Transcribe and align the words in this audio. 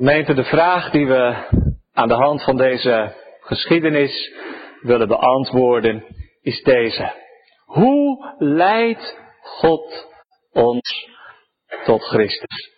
Gemeente, 0.00 0.34
de 0.34 0.44
vraag 0.44 0.90
die 0.90 1.06
we 1.06 1.46
aan 1.92 2.08
de 2.08 2.14
hand 2.14 2.42
van 2.42 2.56
deze 2.56 3.14
geschiedenis 3.40 4.32
willen 4.80 5.08
beantwoorden 5.08 6.04
is 6.42 6.62
deze. 6.62 7.12
Hoe 7.64 8.34
leidt 8.38 9.16
God 9.40 10.08
ons 10.52 11.08
tot 11.84 12.02
Christus? 12.02 12.70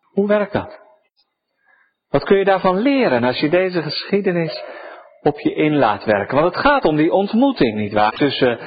Hoe 0.00 0.26
werkt 0.28 0.52
dat? 0.52 0.80
Wat 2.08 2.24
kun 2.24 2.38
je 2.38 2.44
daarvan 2.44 2.78
leren 2.78 3.24
als 3.24 3.40
je 3.40 3.48
deze 3.48 3.82
geschiedenis 3.82 4.62
op 5.20 5.38
je 5.38 5.54
in 5.54 5.76
laat 5.76 6.04
werken? 6.04 6.34
Want 6.40 6.54
het 6.54 6.64
gaat 6.64 6.84
om 6.84 6.96
die 6.96 7.12
ontmoeting, 7.12 7.74
nietwaar? 7.74 8.12
Tussen 8.12 8.58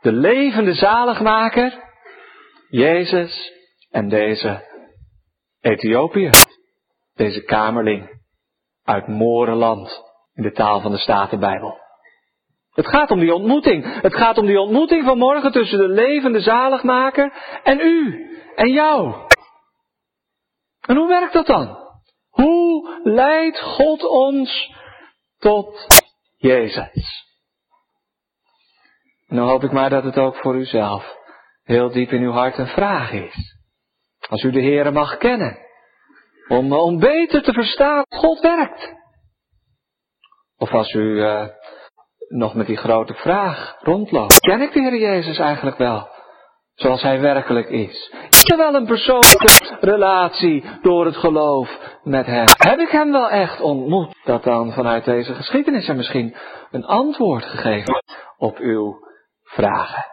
de 0.00 0.12
levende 0.12 0.74
zaligmaker, 0.74 1.82
Jezus, 2.68 3.52
en 3.90 4.08
deze 4.08 4.62
Ethiopiër. 5.60 6.53
Deze 7.14 7.42
kamerling 7.42 8.22
uit 8.84 9.06
Morenland 9.08 10.02
in 10.34 10.42
de 10.42 10.52
taal 10.52 10.80
van 10.80 10.90
de 10.90 10.98
Statenbijbel. 10.98 11.82
Het 12.74 12.86
gaat 12.86 13.10
om 13.10 13.20
die 13.20 13.34
ontmoeting. 13.34 14.02
Het 14.02 14.14
gaat 14.14 14.38
om 14.38 14.46
die 14.46 14.60
ontmoeting 14.60 15.04
van 15.04 15.18
morgen 15.18 15.52
tussen 15.52 15.78
de 15.78 15.88
levende 15.88 16.40
zaligmaker 16.40 17.32
en 17.62 17.80
u 17.80 18.26
en 18.54 18.72
jou. 18.72 19.14
En 20.80 20.96
hoe 20.96 21.08
werkt 21.08 21.32
dat 21.32 21.46
dan? 21.46 21.78
Hoe 22.30 23.00
leidt 23.02 23.60
God 23.60 24.04
ons 24.04 24.74
tot 25.38 25.86
Jezus? 26.36 27.24
En 29.26 29.36
dan 29.36 29.48
hoop 29.48 29.62
ik 29.62 29.72
maar 29.72 29.90
dat 29.90 30.04
het 30.04 30.18
ook 30.18 30.36
voor 30.36 30.54
uzelf 30.54 31.16
heel 31.62 31.90
diep 31.90 32.10
in 32.10 32.22
uw 32.22 32.32
hart 32.32 32.58
een 32.58 32.66
vraag 32.66 33.12
is. 33.12 33.56
Als 34.28 34.42
u 34.42 34.50
de 34.50 34.62
Heere 34.62 34.90
mag 34.90 35.16
kennen. 35.16 35.63
Om, 36.48 36.72
om 36.72 36.98
beter 36.98 37.42
te 37.42 37.52
verstaan 37.52 38.04
hoe 38.08 38.18
God 38.18 38.40
werkt. 38.40 38.92
Of 40.56 40.72
als 40.72 40.92
u 40.92 41.00
uh, 41.00 41.46
nog 42.28 42.54
met 42.54 42.66
die 42.66 42.76
grote 42.76 43.14
vraag 43.14 43.76
rondloopt. 43.80 44.38
Ken 44.38 44.60
ik 44.60 44.72
de 44.72 44.80
Heer 44.80 44.98
Jezus 44.98 45.38
eigenlijk 45.38 45.76
wel? 45.76 46.08
Zoals 46.74 47.02
Hij 47.02 47.20
werkelijk 47.20 47.68
is. 47.68 48.12
Is 48.28 48.50
er 48.50 48.56
wel 48.56 48.74
een 48.74 48.86
persoonlijke 48.86 49.76
relatie 49.80 50.64
door 50.82 51.04
het 51.04 51.16
geloof 51.16 51.78
met 52.02 52.26
Hem? 52.26 52.46
Heb 52.58 52.78
ik 52.78 52.88
Hem 52.88 53.12
wel 53.12 53.30
echt 53.30 53.60
ontmoet? 53.60 54.16
Dat 54.24 54.42
dan 54.42 54.72
vanuit 54.72 55.04
deze 55.04 55.34
geschiedenis 55.34 55.88
er 55.88 55.96
misschien 55.96 56.36
een 56.70 56.84
antwoord 56.84 57.44
gegeven 57.44 58.02
op 58.36 58.58
uw 58.58 58.98
vragen. 59.42 60.04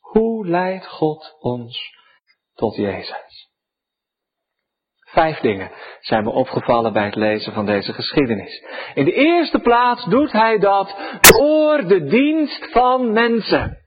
Hoe 0.00 0.46
leidt 0.46 0.86
God 0.86 1.36
ons 1.38 1.78
tot 2.54 2.76
Jezus? 2.76 3.29
Vijf 5.10 5.38
dingen 5.38 5.70
zijn 6.00 6.24
me 6.24 6.30
opgevallen 6.30 6.92
bij 6.92 7.04
het 7.04 7.14
lezen 7.14 7.52
van 7.52 7.66
deze 7.66 7.92
geschiedenis. 7.92 8.64
In 8.94 9.04
de 9.04 9.12
eerste 9.12 9.58
plaats 9.58 10.04
doet 10.04 10.32
hij 10.32 10.58
dat 10.58 10.96
door 11.20 11.86
de 11.86 12.04
dienst 12.04 12.70
van 12.72 13.12
mensen. 13.12 13.78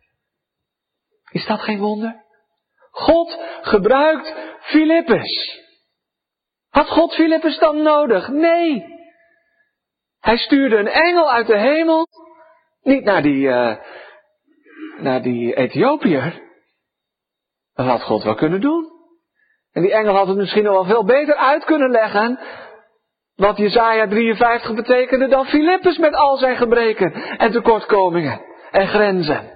Is 1.31 1.45
dat 1.45 1.61
geen 1.61 1.79
wonder? 1.79 2.23
God 2.91 3.39
gebruikt 3.61 4.35
Filippus. 4.59 5.61
Had 6.69 6.87
God 6.89 7.13
Filippus 7.13 7.57
dan 7.57 7.81
nodig? 7.81 8.27
Nee. 8.27 8.85
Hij 10.19 10.37
stuurde 10.37 10.77
een 10.77 10.87
engel 10.87 11.31
uit 11.31 11.47
de 11.47 11.57
hemel. 11.57 12.07
Niet 12.81 13.03
naar 13.03 13.21
die, 13.21 13.47
uh, 13.47 13.75
naar 14.97 15.21
die 15.21 15.55
Ethiopiër. 15.55 16.41
Dat 17.73 17.85
had 17.85 18.03
God 18.03 18.23
wel 18.23 18.35
kunnen 18.35 18.61
doen. 18.61 18.92
En 19.73 19.81
die 19.81 19.93
engel 19.93 20.15
had 20.15 20.27
het 20.27 20.37
misschien 20.37 20.63
nog 20.63 20.73
wel 20.73 20.85
veel 20.85 21.05
beter 21.05 21.35
uit 21.35 21.65
kunnen 21.65 21.89
leggen. 21.89 22.39
Wat 23.35 23.57
Jezaja 23.57 24.07
53 24.07 24.73
betekende 24.73 25.27
dan 25.27 25.45
Filippus 25.45 25.97
met 25.97 26.15
al 26.15 26.37
zijn 26.37 26.57
gebreken 26.57 27.13
en 27.13 27.51
tekortkomingen 27.51 28.41
en 28.71 28.87
grenzen. 28.87 29.53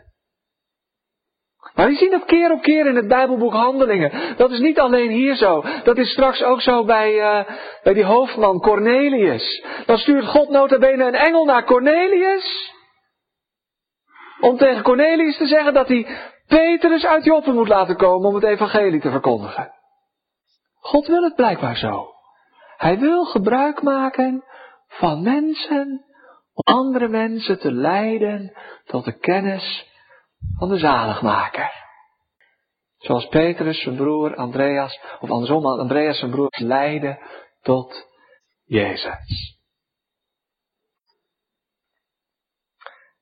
Maar 1.76 1.88
we 1.88 1.96
zien 1.96 2.12
dat 2.12 2.26
keer 2.26 2.52
op 2.52 2.62
keer 2.62 2.86
in 2.86 2.96
het 2.96 3.08
Bijbelboek 3.08 3.54
Handelingen. 3.54 4.12
Dat 4.38 4.52
is 4.52 4.60
niet 4.60 4.80
alleen 4.80 5.10
hier 5.10 5.36
zo. 5.36 5.64
Dat 5.84 5.98
is 5.98 6.12
straks 6.12 6.44
ook 6.44 6.62
zo 6.62 6.86
bij, 6.86 7.14
uh, 7.14 7.40
bij 7.84 7.94
die 7.94 8.06
hoofdman 8.06 8.60
Cornelius. 8.60 9.66
Dan 9.86 9.98
stuurt 9.98 10.26
God 10.26 10.50
nota 10.50 10.78
bene 10.78 11.04
een 11.04 11.16
engel 11.16 11.46
naar 11.46 11.64
Cornelius. 11.64 12.74
Om 14.40 14.58
tegen 14.58 14.84
Cornelius 14.84 15.38
te 15.38 15.48
zeggen 15.48 15.74
dat 15.74 15.88
hij 15.88 16.08
Petrus 16.48 17.06
uit 17.06 17.24
Joppe 17.24 17.52
moet 17.52 17.68
laten 17.68 17.96
komen 17.98 18.28
om 18.28 18.36
het 18.36 18.44
evangelie 18.44 19.02
te 19.02 19.10
verkondigen. 19.10 19.77
God 20.88 21.08
wil 21.08 21.24
het 21.24 21.36
blijkbaar 21.36 21.78
zo. 21.78 22.14
Hij 22.78 23.00
wil 23.00 23.26
gebruik 23.26 23.82
maken 23.82 24.44
van 24.88 25.22
mensen 25.22 26.06
om 26.54 26.76
andere 26.76 27.08
mensen 27.08 27.60
te 27.60 27.72
leiden 27.72 28.58
tot 28.86 29.06
de 29.06 29.18
kennis 29.18 29.86
van 30.58 30.70
de 30.70 30.78
zaligmaker. 30.78 31.72
Zoals 32.98 33.28
Petrus 33.28 33.82
zijn 33.82 33.96
broer 33.96 34.36
Andreas, 34.36 35.00
of 35.20 35.30
andersom 35.30 35.66
Andreas 35.66 36.20
zijn 36.20 36.32
broer 36.32 36.50
leidde 36.50 37.26
tot 37.62 38.08
Jezus. 38.64 39.60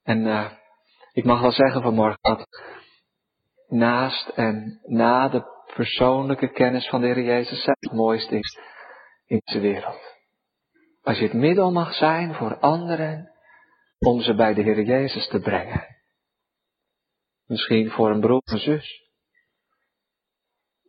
En 0.04 0.26
uh, 0.26 0.52
ik 1.12 1.26
mag 1.26 1.42
wel 1.42 1.52
zeggen 1.52 1.82
vanmorgen 1.82 2.20
dat 2.22 2.48
naast 3.68 4.28
en 4.28 4.80
na 4.84 5.30
de 5.30 5.55
persoonlijke 5.74 6.52
kennis 6.52 6.90
van 6.90 7.02
de 7.02 7.08
Heer 7.08 7.24
Jezus 7.24 7.64
zijn 7.64 7.78
het 7.80 7.92
mooiste 7.92 8.38
is 8.38 8.60
in 9.26 9.42
deze 9.44 9.60
wereld. 9.60 10.16
Als 11.02 11.18
je 11.18 11.24
het 11.24 11.34
middel 11.34 11.72
mag 11.72 11.94
zijn 11.94 12.34
voor 12.34 12.60
anderen 12.60 13.32
om 14.00 14.22
ze 14.22 14.36
bij 14.36 14.54
de 14.54 14.62
Heer 14.62 14.82
Jezus 14.82 15.28
te 15.28 15.40
brengen. 15.40 15.86
Misschien 17.46 17.90
voor 17.90 18.10
een 18.10 18.20
broer 18.20 18.42
of 18.54 18.60
zus. 18.60 19.04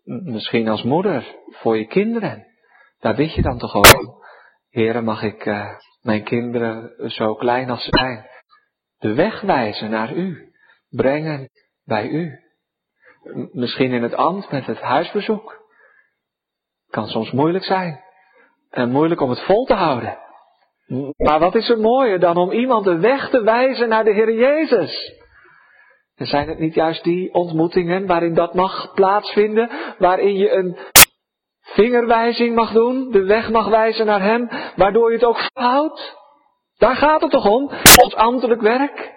Misschien 0.04 0.68
als 0.68 0.82
moeder 0.82 1.36
voor 1.50 1.76
je 1.76 1.86
kinderen. 1.86 2.46
Daar 2.98 3.14
bid 3.14 3.34
je 3.34 3.42
dan 3.42 3.58
toch 3.58 3.74
ook. 3.74 4.24
Heren, 4.68 5.04
mag 5.04 5.22
ik 5.22 5.46
uh, 5.46 5.78
mijn 6.00 6.24
kinderen 6.24 7.10
zo 7.10 7.34
klein 7.34 7.70
als 7.70 7.84
ze 7.84 7.88
zijn 7.90 8.26
de 8.98 9.14
weg 9.14 9.40
wijzen 9.40 9.90
naar 9.90 10.16
u. 10.16 10.52
Brengen 10.88 11.50
bij 11.84 12.08
u. 12.08 12.45
Misschien 13.52 13.92
in 13.92 14.02
het 14.02 14.14
ambt 14.14 14.50
met 14.50 14.66
het 14.66 14.80
huisbezoek. 14.80 15.64
Kan 16.90 17.06
soms 17.06 17.30
moeilijk 17.30 17.64
zijn. 17.64 18.00
En 18.70 18.90
moeilijk 18.90 19.20
om 19.20 19.30
het 19.30 19.44
vol 19.44 19.64
te 19.64 19.74
houden. 19.74 20.18
Maar 21.16 21.38
wat 21.38 21.54
is 21.54 21.68
er 21.68 21.78
mooier 21.78 22.20
dan 22.20 22.36
om 22.36 22.50
iemand 22.50 22.84
de 22.84 22.98
weg 22.98 23.30
te 23.30 23.42
wijzen 23.42 23.88
naar 23.88 24.04
de 24.04 24.12
Heer 24.12 24.32
Jezus? 24.32 25.14
En 26.14 26.26
zijn 26.26 26.48
het 26.48 26.58
niet 26.58 26.74
juist 26.74 27.04
die 27.04 27.34
ontmoetingen 27.34 28.06
waarin 28.06 28.34
dat 28.34 28.54
mag 28.54 28.92
plaatsvinden, 28.94 29.70
waarin 29.98 30.36
je 30.36 30.50
een 30.50 30.78
vingerwijzing 31.60 32.54
mag 32.54 32.72
doen, 32.72 33.10
de 33.10 33.24
weg 33.24 33.50
mag 33.50 33.68
wijzen 33.68 34.06
naar 34.06 34.22
Hem, 34.22 34.48
waardoor 34.76 35.10
je 35.10 35.16
het 35.16 35.26
ook 35.26 35.40
houdt? 35.52 36.16
Daar 36.78 36.96
gaat 36.96 37.20
het 37.20 37.30
toch 37.30 37.46
om, 37.46 37.70
ons 38.02 38.14
ambtelijk 38.14 38.60
werk? 38.60 39.15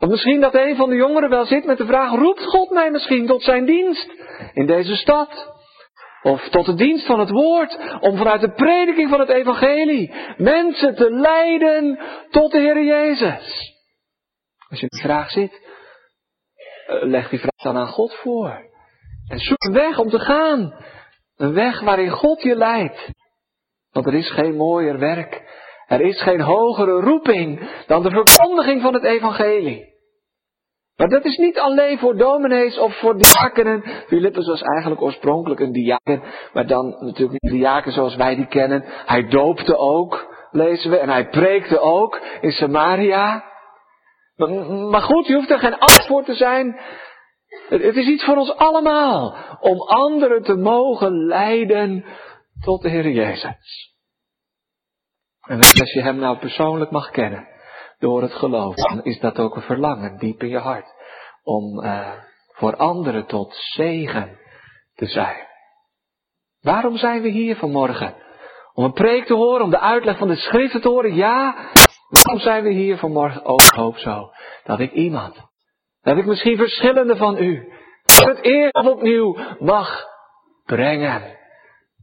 Of 0.00 0.08
misschien 0.08 0.40
dat 0.40 0.54
een 0.54 0.76
van 0.76 0.88
de 0.88 0.94
jongeren 0.94 1.30
wel 1.30 1.44
zit 1.44 1.64
met 1.64 1.78
de 1.78 1.86
vraag, 1.86 2.10
roept 2.10 2.44
God 2.44 2.70
mij 2.70 2.90
misschien 2.90 3.26
tot 3.26 3.42
zijn 3.42 3.64
dienst 3.64 4.10
in 4.52 4.66
deze 4.66 4.96
stad? 4.96 5.58
Of 6.22 6.48
tot 6.48 6.66
de 6.66 6.74
dienst 6.74 7.06
van 7.06 7.20
het 7.20 7.30
woord, 7.30 7.78
om 8.00 8.16
vanuit 8.16 8.40
de 8.40 8.52
prediking 8.52 9.08
van 9.08 9.20
het 9.20 9.28
evangelie 9.28 10.14
mensen 10.36 10.94
te 10.94 11.10
leiden 11.10 11.98
tot 12.30 12.52
de 12.52 12.58
Heer 12.58 12.84
Jezus. 12.84 13.74
Als 14.68 14.80
je 14.80 14.86
in 14.90 14.98
de 14.98 15.02
vraag 15.02 15.30
zit, 15.30 15.60
eh, 16.86 17.02
leg 17.02 17.28
die 17.28 17.38
vraag 17.38 17.62
dan 17.62 17.76
aan 17.76 17.88
God 17.88 18.14
voor. 18.14 18.68
En 19.28 19.38
zoek 19.38 19.64
een 19.64 19.72
weg 19.72 19.98
om 19.98 20.10
te 20.10 20.18
gaan. 20.18 20.74
Een 21.36 21.54
weg 21.54 21.80
waarin 21.80 22.10
God 22.10 22.42
je 22.42 22.56
leidt. 22.56 23.10
Want 23.90 24.06
er 24.06 24.14
is 24.14 24.30
geen 24.30 24.56
mooier 24.56 24.98
werk. 24.98 25.42
Er 25.86 26.00
is 26.00 26.22
geen 26.22 26.40
hogere 26.40 27.00
roeping 27.00 27.70
dan 27.86 28.02
de 28.02 28.10
verkondiging 28.10 28.82
van 28.82 28.94
het 28.94 29.04
evangelie. 29.04 29.89
Maar 31.00 31.08
dat 31.08 31.24
is 31.24 31.36
niet 31.36 31.58
alleen 31.58 31.98
voor 31.98 32.16
dominees 32.16 32.78
of 32.78 32.98
voor 32.98 33.16
diakenen. 33.16 33.82
Filippus 34.06 34.46
was 34.46 34.62
eigenlijk 34.62 35.02
oorspronkelijk 35.02 35.60
een 35.60 35.72
diaken, 35.72 36.22
maar 36.52 36.66
dan 36.66 36.96
natuurlijk 36.98 37.42
niet 37.42 37.52
diaken 37.52 37.92
zoals 37.92 38.16
wij 38.16 38.34
die 38.34 38.46
kennen. 38.46 38.84
Hij 38.86 39.28
doopte 39.28 39.76
ook, 39.76 40.34
lezen 40.50 40.90
we, 40.90 40.96
en 40.96 41.08
hij 41.08 41.28
preekte 41.28 41.78
ook 41.78 42.20
in 42.40 42.52
Samaria. 42.52 43.44
Maar, 44.90 45.00
goed, 45.00 45.26
je 45.26 45.34
hoeft 45.34 45.50
er 45.50 45.58
geen 45.58 45.78
afvoer 45.78 46.06
voor 46.06 46.24
te 46.24 46.34
zijn. 46.34 46.80
Het, 47.68 47.96
is 47.96 48.06
iets 48.06 48.24
voor 48.24 48.36
ons 48.36 48.56
allemaal 48.56 49.36
om 49.60 49.80
anderen 49.80 50.42
te 50.42 50.54
mogen 50.54 51.26
leiden 51.26 52.04
tot 52.60 52.82
de 52.82 52.88
Heer 52.88 53.10
Jezus. 53.10 53.94
En 55.40 55.58
als 55.58 55.92
je 55.92 56.02
Hem 56.02 56.16
nou 56.16 56.38
persoonlijk 56.38 56.90
mag 56.90 57.10
kennen, 57.10 57.48
door 58.00 58.22
het 58.22 58.32
geloof, 58.32 58.74
dan 58.74 59.04
is 59.04 59.20
dat 59.20 59.38
ook 59.38 59.56
een 59.56 59.62
verlangen 59.62 60.18
diep 60.18 60.42
in 60.42 60.48
je 60.48 60.58
hart. 60.58 60.86
Om 61.42 61.84
uh, 61.84 62.12
voor 62.52 62.76
anderen 62.76 63.26
tot 63.26 63.54
zegen 63.54 64.38
te 64.94 65.06
zijn. 65.06 65.48
Waarom 66.60 66.96
zijn 66.96 67.22
we 67.22 67.28
hier 67.28 67.56
vanmorgen? 67.56 68.14
Om 68.74 68.84
een 68.84 68.92
preek 68.92 69.26
te 69.26 69.34
horen, 69.34 69.64
om 69.64 69.70
de 69.70 69.80
uitleg 69.80 70.18
van 70.18 70.28
de 70.28 70.36
schriften 70.36 70.80
te 70.80 70.88
horen? 70.88 71.14
Ja. 71.14 71.56
Waarom 72.08 72.42
zijn 72.42 72.62
we 72.62 72.70
hier 72.70 72.96
vanmorgen? 72.96 73.46
Oh, 73.46 73.54
ik 73.54 73.74
hoop 73.74 73.96
zo 73.96 74.30
dat 74.64 74.80
ik 74.80 74.92
iemand, 74.92 75.36
dat 76.00 76.16
ik 76.16 76.26
misschien 76.26 76.56
verschillende 76.56 77.16
van 77.16 77.36
u, 77.36 77.72
het 78.02 78.42
eerst 78.42 78.86
opnieuw 78.86 79.36
mag 79.58 80.04
brengen 80.64 81.38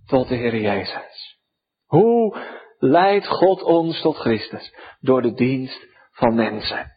tot 0.06 0.28
de 0.28 0.36
Heer 0.36 0.56
Jezus. 0.56 1.38
Hoe 1.86 2.38
leidt 2.78 3.28
God 3.28 3.64
ons 3.64 4.02
tot 4.02 4.16
Christus? 4.16 4.74
Door 5.00 5.22
de 5.22 5.34
dienst 5.34 5.87
van 6.18 6.36
mensen. 6.36 6.96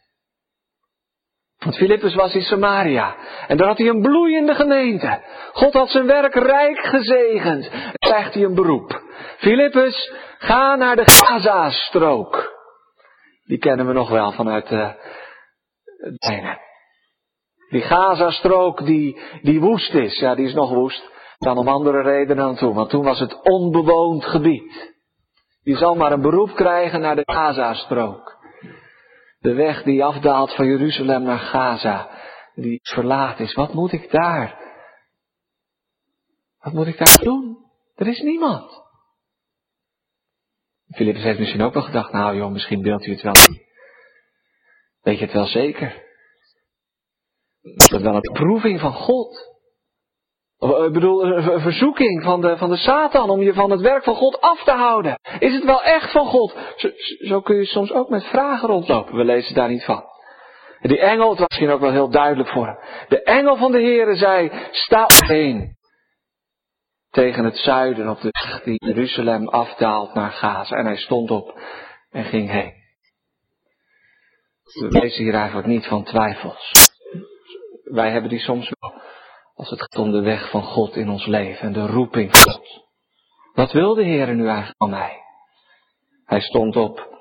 Want 1.57 1.75
Filippus 1.75 2.15
was 2.15 2.33
in 2.33 2.41
Samaria. 2.41 3.15
En 3.47 3.57
daar 3.57 3.67
had 3.67 3.77
hij 3.77 3.87
een 3.87 4.01
bloeiende 4.01 4.55
gemeente. 4.55 5.23
God 5.53 5.73
had 5.73 5.89
zijn 5.89 6.05
werk 6.05 6.33
rijk 6.33 6.79
gezegend. 6.79 7.69
En 7.69 7.91
krijgt 7.99 8.33
hij 8.33 8.43
een 8.43 8.55
beroep. 8.55 9.01
Filippus, 9.37 10.13
ga 10.37 10.75
naar 10.75 10.95
de 10.95 11.05
Gaza-strook. 11.05 12.59
Die 13.45 13.57
kennen 13.57 13.87
we 13.87 13.93
nog 13.93 14.09
wel 14.09 14.31
vanuit 14.31 14.67
de. 14.67 14.95
Die 17.69 17.81
Gaza-strook 17.81 18.85
die, 18.85 19.21
die 19.41 19.59
woest 19.59 19.93
is. 19.93 20.19
Ja, 20.19 20.35
die 20.35 20.45
is 20.45 20.53
nog 20.53 20.69
woest. 20.69 21.09
Dan 21.37 21.57
om 21.57 21.67
andere 21.67 22.01
redenen 22.01 22.35
dan 22.35 22.55
toen. 22.55 22.73
Want 22.73 22.89
toen 22.89 23.03
was 23.03 23.19
het 23.19 23.41
onbewoond 23.41 24.25
gebied. 24.25 24.93
Die 25.63 25.77
zal 25.77 25.95
maar 25.95 26.11
een 26.11 26.21
beroep 26.21 26.55
krijgen 26.55 27.01
naar 27.01 27.15
de 27.15 27.31
Gaza-strook. 27.31 28.40
De 29.41 29.53
weg 29.53 29.83
die 29.83 30.03
afdaalt 30.03 30.55
van 30.55 30.65
Jeruzalem 30.65 31.23
naar 31.23 31.39
Gaza, 31.39 32.09
die 32.55 32.79
verlaat 32.81 33.39
is. 33.39 33.53
Wat 33.53 33.73
moet 33.73 33.91
ik 33.91 34.11
daar? 34.11 34.59
Wat 36.59 36.73
moet 36.73 36.87
ik 36.87 36.97
daar 36.97 37.19
doen? 37.23 37.57
Er 37.95 38.07
is 38.07 38.19
niemand. 38.19 38.81
Filippus 40.87 41.23
heeft 41.23 41.39
misschien 41.39 41.61
ook 41.61 41.73
wel 41.73 41.83
gedacht, 41.83 42.11
nou 42.11 42.35
joh, 42.35 42.51
misschien 42.51 42.81
beeldt 42.81 43.05
u 43.05 43.11
het 43.11 43.21
wel. 43.21 43.35
Weet 45.01 45.19
je 45.19 45.25
het 45.25 45.33
wel 45.33 45.45
zeker? 45.45 46.09
Dat 47.61 47.91
is 47.91 48.01
wel 48.01 48.15
een 48.15 48.33
proeving 48.33 48.79
van 48.79 48.93
God. 48.93 49.50
Eh, 50.61 50.85
ik 50.85 50.93
bedoel, 50.93 51.25
een 51.25 51.61
verzoeking 51.61 52.23
van 52.23 52.41
de, 52.41 52.57
van 52.57 52.69
de 52.69 52.77
Satan 52.77 53.29
om 53.29 53.41
je 53.41 53.53
van 53.53 53.71
het 53.71 53.81
werk 53.81 54.03
van 54.03 54.15
God 54.15 54.41
af 54.41 54.63
te 54.63 54.71
houden. 54.71 55.19
Is 55.39 55.53
het 55.53 55.63
wel 55.63 55.83
echt 55.83 56.11
van 56.11 56.25
God? 56.25 56.55
Zo, 56.75 56.89
zo 57.19 57.41
kun 57.41 57.55
je 57.55 57.65
soms 57.65 57.91
ook 57.91 58.09
met 58.09 58.25
vragen 58.25 58.67
rondlopen. 58.67 59.15
We 59.15 59.23
lezen 59.23 59.55
daar 59.55 59.69
niet 59.69 59.83
van. 59.83 60.03
Die 60.81 60.99
engel, 60.99 61.29
het 61.29 61.39
was 61.39 61.47
misschien 61.47 61.69
ook 61.69 61.79
wel 61.79 61.91
heel 61.91 62.09
duidelijk 62.09 62.49
voor 62.49 62.65
hem. 62.65 62.77
De 63.07 63.23
engel 63.23 63.55
van 63.55 63.71
de 63.71 63.81
Heere 63.81 64.15
zei, 64.15 64.51
sta 64.71 65.05
heen. 65.25 65.77
Tegen 67.09 67.45
het 67.45 67.57
zuiden 67.57 68.09
op 68.09 68.21
de 68.21 68.29
weg 68.31 68.63
die 68.63 68.85
Jeruzalem 68.85 69.47
afdaalt 69.47 70.13
naar 70.13 70.31
Gaza. 70.31 70.75
En 70.75 70.85
hij 70.85 70.97
stond 70.97 71.31
op 71.31 71.59
en 72.11 72.23
ging 72.23 72.49
heen. 72.51 72.73
We 74.63 74.87
lezen 74.89 75.23
hier 75.23 75.33
eigenlijk 75.33 75.67
niet 75.67 75.87
van 75.87 76.03
twijfels. 76.03 76.89
Wij 77.83 78.11
hebben 78.11 78.29
die 78.29 78.39
soms 78.39 78.71
wel. 78.79 79.00
Als 79.61 79.69
het 79.69 79.81
gaat 79.81 79.97
om 79.97 80.11
de 80.11 80.21
weg 80.21 80.49
van 80.49 80.63
God 80.63 80.95
in 80.95 81.09
ons 81.09 81.25
leven 81.25 81.67
en 81.67 81.73
de 81.73 81.85
roeping 81.85 82.37
van 82.37 82.53
God. 82.53 82.85
Wat 83.53 83.71
wil 83.71 83.93
de 83.93 84.03
Heer 84.03 84.35
nu 84.35 84.45
eigenlijk 84.45 84.77
van 84.77 84.89
mij? 84.89 85.17
Hij 86.25 86.39
stond 86.39 86.75
op 86.75 87.17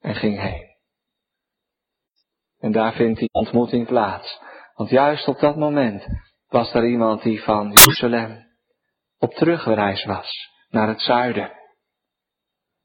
en 0.00 0.14
ging 0.14 0.40
heen. 0.40 0.66
En 2.58 2.72
daar 2.72 2.92
vindt 2.92 3.18
die 3.18 3.32
ontmoeting 3.32 3.86
plaats. 3.86 4.40
Want 4.74 4.90
juist 4.90 5.28
op 5.28 5.38
dat 5.38 5.56
moment 5.56 6.06
was 6.48 6.74
er 6.74 6.86
iemand 6.86 7.22
die 7.22 7.42
van 7.42 7.72
Jeruzalem 7.72 8.46
op 9.18 9.34
terugreis 9.34 10.04
was 10.04 10.50
naar 10.68 10.88
het 10.88 11.00
zuiden. 11.00 11.52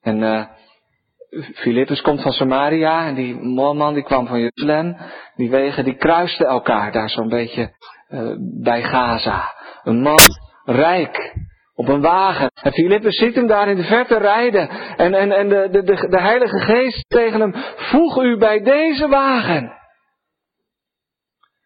En 0.01 0.17
uh, 0.21 2.01
komt 2.01 2.21
van 2.21 2.31
Samaria 2.31 3.07
en 3.07 3.15
die 3.15 3.35
man 3.35 3.93
die 3.93 4.03
kwam 4.03 4.27
van 4.27 4.39
Jeruzalem. 4.39 4.97
Die 5.35 5.49
wegen 5.49 5.83
die 5.83 5.97
kruisten 5.97 6.45
elkaar 6.45 6.91
daar 6.91 7.09
zo'n 7.09 7.29
beetje 7.29 7.75
uh, 8.09 8.35
bij 8.63 8.83
Gaza. 8.83 9.53
Een 9.83 10.01
man 10.01 10.19
rijk 10.65 11.35
op 11.73 11.87
een 11.87 12.01
wagen. 12.01 12.51
En 12.53 12.71
Filippus 12.71 13.17
ziet 13.17 13.35
hem 13.35 13.47
daar 13.47 13.67
in 13.67 13.75
de 13.75 13.83
verte 13.83 14.17
rijden. 14.17 14.69
En, 14.69 15.13
en, 15.13 15.31
en 15.31 15.49
de, 15.49 15.67
de, 15.71 15.83
de, 15.83 16.07
de 16.09 16.21
Heilige 16.21 16.59
Geest 16.59 17.09
tegen 17.09 17.39
hem, 17.39 17.53
voeg 17.75 18.23
u 18.23 18.37
bij 18.37 18.59
deze 18.59 19.07
wagen. 19.07 19.71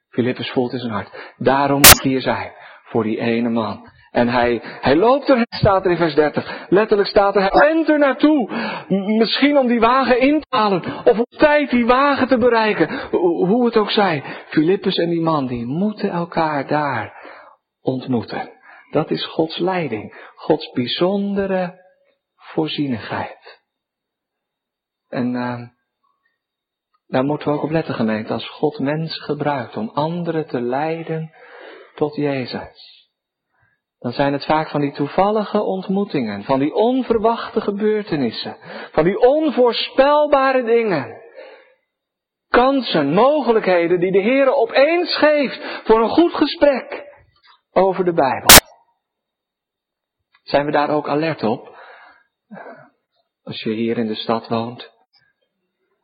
Filippus 0.10 0.52
voelt 0.52 0.74
in 0.74 0.80
zijn 0.80 0.92
hart. 0.92 1.34
Daarom 1.38 1.78
moet 1.78 2.02
hier 2.02 2.22
zijn. 2.22 2.52
Voor 2.84 3.04
die 3.04 3.20
ene 3.20 3.50
man. 3.50 3.91
En 4.12 4.28
hij, 4.28 4.60
hij 4.64 4.96
loopt 4.96 5.30
er, 5.30 5.46
staat 5.50 5.86
er 5.86 5.92
in 5.92 5.98
vers 5.98 6.16
30. 6.16 6.66
Letterlijk 6.70 7.10
staat 7.10 7.36
er, 7.36 7.42
hij 7.42 7.68
rent 7.68 7.90
er 7.90 8.00
naartoe. 8.00 8.52
Misschien 9.18 9.58
om 9.58 9.68
die 9.68 9.80
wagen 9.80 10.20
in 10.20 10.40
te 10.40 10.58
halen. 10.58 10.84
Of 11.04 11.20
op 11.20 11.30
tijd 11.30 11.70
die 11.70 11.86
wagen 11.86 12.28
te 12.28 12.38
bereiken. 12.38 13.10
Hoe 13.48 13.66
het 13.66 13.78
ook 13.78 13.92
zij. 13.92 14.24
Filippus 14.48 14.96
en 14.96 15.10
die 15.10 15.22
man, 15.22 15.48
die 15.48 15.66
moeten 15.66 16.10
elkaar 16.10 16.68
daar 16.68 17.14
ontmoeten. 17.82 18.52
Dat 18.90 19.12
is 19.12 19.26
Gods 19.26 19.58
leiding. 19.58 20.32
Gods 20.36 20.72
bijzondere 20.72 21.80
voorzienigheid. 22.36 23.62
En 25.10 25.34
uh, 25.34 25.62
daar 27.08 27.24
moeten 27.24 27.48
we 27.48 27.54
ook 27.54 27.64
op 27.64 27.72
letten 27.72 27.94
gemeente. 27.94 28.34
Als 28.34 28.50
God 28.50 28.80
mensen 28.80 29.22
gebruikt 29.24 29.78
om 29.78 29.90
anderen 29.90 30.48
te 30.48 30.62
leiden 30.62 31.32
tot 31.96 32.16
Jezus 32.16 32.91
dan 34.02 34.12
zijn 34.12 34.34
het 34.34 34.46
vaak 34.46 34.70
van 34.70 34.82
die 34.82 34.92
toevallige 34.92 35.62
ontmoetingen, 35.62 36.44
van 36.44 36.60
die 36.60 36.74
onverwachte 36.74 37.62
gebeurtenissen, 37.62 38.58
van 38.92 39.04
die 39.04 39.20
onvoorspelbare 39.20 40.64
dingen. 40.64 41.22
Kansen, 42.48 43.14
mogelijkheden 43.14 44.00
die 44.00 44.12
de 44.12 44.22
Heer 44.22 44.54
opeens 44.54 45.16
geeft 45.16 45.82
voor 45.84 46.02
een 46.02 46.10
goed 46.10 46.34
gesprek 46.34 47.04
over 47.72 48.06
de 48.06 48.14
Bijbel. 48.14 48.50
Zijn 50.44 50.66
we 50.66 50.72
daar 50.72 50.90
ook 50.90 51.08
alert 51.08 51.44
op? 51.44 51.78
Als 53.44 53.62
je 53.64 53.70
hier 53.70 53.98
in 53.98 54.08
de 54.08 54.16
stad 54.16 54.48
woont, 54.48 54.92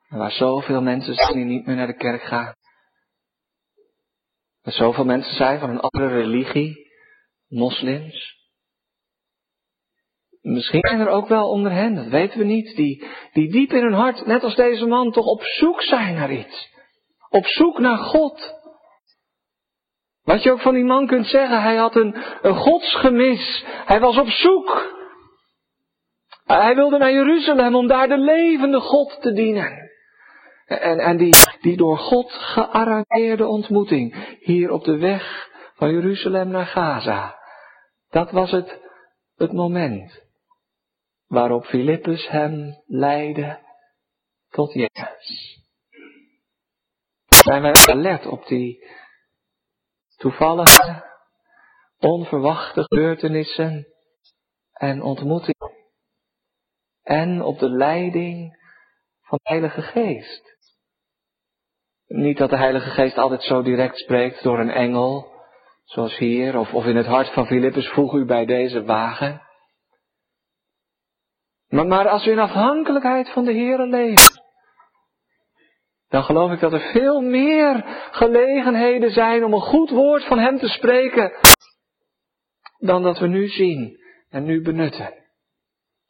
waar 0.09 0.31
zoveel 0.31 0.81
mensen 0.81 1.13
zijn 1.13 1.33
die 1.33 1.45
niet 1.45 1.65
meer 1.65 1.75
naar 1.75 1.87
de 1.87 1.97
kerk 1.97 2.21
gaan, 2.21 2.53
waar 4.61 4.73
zoveel 4.73 5.05
mensen 5.05 5.35
zijn 5.35 5.59
van 5.59 5.69
een 5.69 5.79
andere 5.79 6.07
religie, 6.07 6.86
moslims. 7.47 8.35
Misschien 10.41 10.87
zijn 10.87 10.99
er 10.99 11.09
ook 11.09 11.27
wel 11.27 11.49
onder 11.49 11.71
hen, 11.71 11.95
dat 11.95 12.07
weten 12.07 12.39
we 12.39 12.45
niet, 12.45 12.75
die, 12.75 13.07
die 13.33 13.51
diep 13.51 13.71
in 13.71 13.83
hun 13.83 13.93
hart, 13.93 14.25
net 14.25 14.43
als 14.43 14.55
deze 14.55 14.85
man, 14.85 15.11
toch 15.11 15.25
op 15.25 15.43
zoek 15.43 15.81
zijn 15.81 16.15
naar 16.15 16.31
iets. 16.31 16.75
Op 17.29 17.45
zoek 17.45 17.79
naar 17.79 17.97
God. 17.97 18.55
Wat 20.23 20.43
je 20.43 20.51
ook 20.51 20.61
van 20.61 20.73
die 20.73 20.83
man 20.83 21.07
kunt 21.07 21.25
zeggen, 21.25 21.61
hij 21.61 21.75
had 21.75 21.95
een, 21.95 22.15
een 22.41 22.55
godsgemis. 22.55 23.63
Hij 23.85 23.99
was 23.99 24.17
op 24.17 24.27
zoek. 24.27 24.95
Hij 26.43 26.75
wilde 26.75 26.97
naar 26.97 27.11
Jeruzalem 27.11 27.75
om 27.75 27.87
daar 27.87 28.07
de 28.07 28.17
levende 28.17 28.79
God 28.79 29.17
te 29.21 29.33
dienen. 29.33 29.91
En, 30.65 30.99
en 30.99 31.17
die, 31.17 31.35
die 31.61 31.77
door 31.77 31.97
God 31.97 32.31
gearrangeerde 32.31 33.47
ontmoeting 33.47 34.35
hier 34.39 34.71
op 34.71 34.83
de 34.83 34.97
weg 34.97 35.49
van 35.77 35.91
Jeruzalem 35.91 36.47
naar 36.47 36.65
Gaza. 36.65 37.39
Dat 38.09 38.31
was 38.31 38.51
het, 38.51 38.81
het 39.35 39.51
moment 39.51 40.25
waarop 41.27 41.65
Filippus 41.65 42.27
hem 42.27 42.83
leidde 42.85 43.59
tot 44.49 44.73
Jezus. 44.73 45.61
Zijn 47.25 47.61
wij 47.61 47.73
alert 47.85 48.25
op 48.25 48.47
die 48.47 48.87
toevallige, 50.15 51.05
onverwachte 51.97 52.83
gebeurtenissen 52.83 53.87
en 54.73 55.01
ontmoetingen. 55.01 55.75
En 57.03 57.41
op 57.41 57.59
de 57.59 57.69
leiding 57.69 58.57
van 59.21 59.39
de 59.43 59.49
Heilige 59.49 59.81
Geest. 59.81 60.55
Niet 62.07 62.37
dat 62.37 62.49
de 62.49 62.57
Heilige 62.57 62.89
Geest 62.89 63.17
altijd 63.17 63.43
zo 63.43 63.61
direct 63.61 63.97
spreekt 63.97 64.43
door 64.43 64.59
een 64.59 64.69
engel, 64.69 65.36
Zoals 65.87 66.17
hier, 66.17 66.57
of, 66.57 66.73
of 66.73 66.85
in 66.85 66.95
het 66.95 67.05
hart 67.05 67.33
van 67.33 67.45
Filippus, 67.45 67.89
voeg 67.89 68.13
u 68.13 68.25
bij 68.25 68.45
deze 68.45 68.83
wagen. 68.83 69.41
Maar, 71.67 71.87
maar 71.87 72.07
als 72.07 72.25
u 72.25 72.31
in 72.31 72.39
afhankelijkheid 72.39 73.29
van 73.29 73.45
de 73.45 73.51
Heer 73.51 73.79
leeft, 73.79 74.41
dan 76.07 76.23
geloof 76.23 76.51
ik 76.51 76.59
dat 76.59 76.73
er 76.73 76.91
veel 76.91 77.21
meer 77.21 77.83
gelegenheden 78.11 79.11
zijn 79.11 79.43
om 79.43 79.53
een 79.53 79.61
goed 79.61 79.89
woord 79.89 80.25
van 80.25 80.39
Hem 80.39 80.57
te 80.57 80.67
spreken, 80.67 81.31
dan 82.77 83.03
dat 83.03 83.19
we 83.19 83.27
nu 83.27 83.47
zien 83.47 83.97
en 84.29 84.43
nu 84.43 84.61
benutten. 84.61 85.13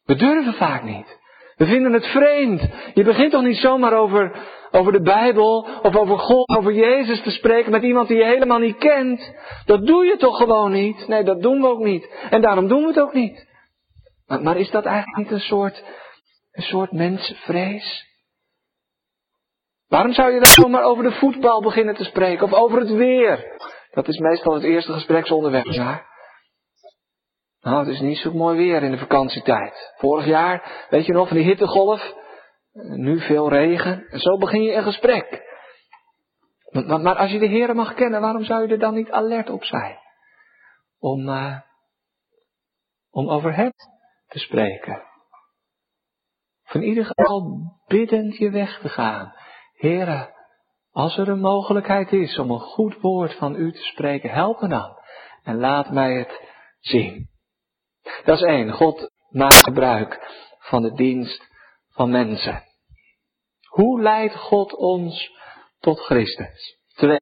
We 0.04 0.14
durven 0.14 0.54
vaak 0.54 0.82
niet. 0.82 1.18
We 1.56 1.66
vinden 1.66 1.92
het 1.92 2.06
vreemd. 2.06 2.62
Je 2.94 3.04
begint 3.04 3.32
toch 3.32 3.42
niet 3.42 3.56
zomaar 3.56 3.92
over, 3.92 4.46
over 4.70 4.92
de 4.92 5.02
Bijbel 5.02 5.68
of 5.82 5.96
over 5.96 6.18
God, 6.18 6.48
over 6.56 6.72
Jezus 6.72 7.22
te 7.22 7.30
spreken 7.30 7.70
met 7.70 7.82
iemand 7.82 8.08
die 8.08 8.16
je 8.16 8.24
helemaal 8.24 8.58
niet 8.58 8.78
kent. 8.78 9.34
Dat 9.64 9.86
doe 9.86 10.04
je 10.04 10.16
toch 10.16 10.36
gewoon 10.36 10.72
niet? 10.72 11.08
Nee, 11.08 11.24
dat 11.24 11.42
doen 11.42 11.60
we 11.60 11.66
ook 11.66 11.84
niet. 11.84 12.10
En 12.30 12.40
daarom 12.40 12.68
doen 12.68 12.82
we 12.82 12.88
het 12.88 13.00
ook 13.00 13.14
niet. 13.14 13.46
Maar, 14.26 14.56
is 14.56 14.70
dat 14.70 14.84
eigenlijk 14.84 15.16
niet 15.16 15.30
een 15.30 15.46
soort, 15.46 15.84
een 16.52 16.62
soort 16.62 16.92
mensenvrees? 16.92 18.06
Waarom 19.86 20.12
zou 20.12 20.32
je 20.32 20.38
dan 20.38 20.46
zomaar 20.46 20.82
over 20.82 21.04
de 21.04 21.12
voetbal 21.12 21.62
beginnen 21.62 21.94
te 21.94 22.04
spreken 22.04 22.44
of 22.44 22.52
over 22.52 22.78
het 22.78 22.90
weer? 22.90 23.60
Dat 23.90 24.08
is 24.08 24.18
meestal 24.18 24.54
het 24.54 24.62
eerste 24.62 24.92
gespreksonderwerp, 24.92 25.66
ja. 25.66 26.06
Nou, 27.60 27.78
het 27.78 27.88
is 27.88 28.00
niet 28.00 28.18
zo 28.18 28.32
mooi 28.32 28.56
weer 28.56 28.82
in 28.82 28.90
de 28.90 28.98
vakantietijd. 28.98 29.92
Vorig 29.96 30.26
jaar, 30.26 30.86
weet 30.90 31.06
je 31.06 31.12
nog, 31.12 31.28
van 31.28 31.36
die 31.36 31.46
hittegolf. 31.46 32.14
Nu 32.82 33.20
veel 33.20 33.48
regen. 33.48 34.08
En 34.08 34.18
zo 34.18 34.38
begin 34.38 34.62
je 34.62 34.72
een 34.72 34.82
gesprek. 34.82 35.46
Maar, 36.70 37.00
maar 37.00 37.16
als 37.16 37.30
je 37.30 37.38
de 37.38 37.46
Heer 37.46 37.74
mag 37.74 37.94
kennen, 37.94 38.20
waarom 38.20 38.44
zou 38.44 38.62
je 38.62 38.72
er 38.72 38.78
dan 38.78 38.94
niet 38.94 39.10
alert 39.10 39.50
op 39.50 39.64
zijn? 39.64 39.98
Om, 40.98 41.28
uh, 41.28 41.60
om 43.10 43.28
over 43.28 43.54
hem 43.54 43.72
te 44.26 44.38
spreken. 44.38 45.02
In 46.72 46.82
ieder 46.82 47.04
geval 47.04 47.60
biddend 47.86 48.36
je 48.36 48.50
weg 48.50 48.80
te 48.80 48.88
gaan. 48.88 49.34
Heren, 49.72 50.34
als 50.90 51.18
er 51.18 51.28
een 51.28 51.40
mogelijkheid 51.40 52.12
is 52.12 52.38
om 52.38 52.50
een 52.50 52.60
goed 52.60 53.00
woord 53.00 53.34
van 53.34 53.54
u 53.54 53.72
te 53.72 53.82
spreken, 53.82 54.30
help 54.30 54.60
me 54.60 54.68
dan. 54.68 54.98
En 55.42 55.58
laat 55.58 55.90
mij 55.90 56.14
het 56.14 56.40
zien. 56.80 57.28
Dat 58.24 58.36
is 58.36 58.42
één. 58.42 58.72
God 58.72 59.10
maakt 59.28 59.64
gebruik 59.64 60.18
van 60.58 60.82
de 60.82 60.92
dienst 60.92 61.48
van 61.88 62.10
mensen. 62.10 62.67
Hoe 63.78 64.02
leidt 64.02 64.34
God 64.34 64.74
ons 64.74 65.32
tot 65.80 66.00
Christus? 66.00 66.78
Twee. 66.96 67.20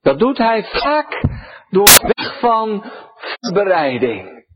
Dat 0.00 0.18
doet 0.18 0.38
hij 0.38 0.64
vaak 0.64 1.20
door 1.70 2.12
weg 2.16 2.38
van 2.38 2.84
voorbereiding. 3.14 4.46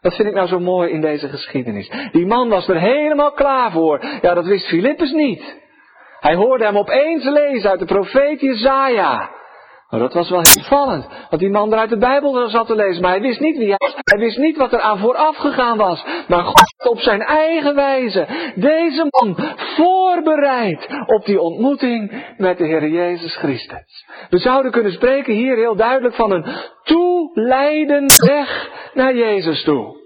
Dat 0.00 0.14
vind 0.14 0.28
ik 0.28 0.34
nou 0.34 0.48
zo 0.48 0.60
mooi 0.60 0.90
in 0.90 1.00
deze 1.00 1.28
geschiedenis. 1.28 1.90
Die 2.12 2.26
man 2.26 2.48
was 2.48 2.68
er 2.68 2.80
helemaal 2.80 3.32
klaar 3.32 3.72
voor. 3.72 4.04
Ja, 4.22 4.34
dat 4.34 4.46
wist 4.46 4.66
Filippus 4.66 5.12
niet. 5.12 5.60
Hij 6.20 6.34
hoorde 6.34 6.64
hem 6.64 6.78
opeens 6.78 7.24
lezen 7.24 7.70
uit 7.70 7.80
de 7.80 7.86
profeet 7.86 8.40
Jezaja. 8.40 9.30
Nou, 9.92 10.04
dat 10.04 10.12
was 10.12 10.30
wel 10.30 10.40
heel 10.40 10.62
opvallend. 10.62 11.06
Want 11.30 11.42
die 11.42 11.50
man 11.50 11.72
er 11.72 11.78
uit 11.78 11.90
de 11.90 11.98
Bijbel 11.98 12.48
zat 12.48 12.66
te 12.66 12.74
lezen. 12.74 13.02
Maar 13.02 13.10
hij 13.10 13.20
wist 13.20 13.40
niet 13.40 13.56
wie 13.56 13.68
hij 13.68 13.76
was. 13.78 13.94
Hij 14.02 14.18
wist 14.18 14.38
niet 14.38 14.56
wat 14.56 14.72
er 14.72 14.80
aan 14.80 14.98
vooraf 14.98 15.36
gegaan 15.36 15.76
was. 15.76 16.04
Maar 16.28 16.44
God 16.44 16.88
op 16.88 16.98
zijn 16.98 17.20
eigen 17.20 17.74
wijze. 17.74 18.26
Deze 18.54 19.06
man 19.08 19.36
voorbereid 19.56 20.88
op 21.06 21.24
die 21.24 21.40
ontmoeting 21.40 22.24
met 22.36 22.58
de 22.58 22.66
Heer 22.66 22.88
Jezus 22.88 23.36
Christus. 23.36 24.06
We 24.30 24.38
zouden 24.38 24.70
kunnen 24.70 24.92
spreken 24.92 25.34
hier 25.34 25.56
heel 25.56 25.76
duidelijk 25.76 26.14
van 26.14 26.32
een 26.32 26.44
toeleidende 26.82 28.26
weg 28.26 28.70
naar 28.94 29.16
Jezus 29.16 29.62
toe. 29.62 30.01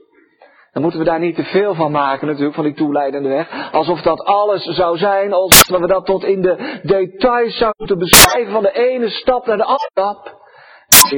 Dan 0.77 0.85
moeten 0.85 1.05
we 1.05 1.11
daar 1.11 1.21
niet 1.21 1.37
te 1.37 1.45
veel 1.45 1.75
van 1.75 1.91
maken 1.91 2.27
natuurlijk, 2.27 2.55
van 2.55 2.65
die 2.65 2.75
toeleidende 2.75 3.29
weg. 3.29 3.73
Alsof 3.73 4.01
dat 4.01 4.21
alles 4.21 4.63
zou 4.65 4.97
zijn, 4.97 5.33
alsof 5.33 5.79
we 5.79 5.87
dat 5.87 6.07
tot 6.07 6.25
in 6.25 6.41
de 6.41 6.81
details 6.83 7.57
zouden 7.57 7.99
beschrijven 7.99 8.53
van 8.53 8.63
de 8.63 8.73
ene 8.73 9.09
stap 9.09 9.47
naar 9.47 9.57
de 9.57 9.65
andere 9.65 9.91
stap. 9.91 10.45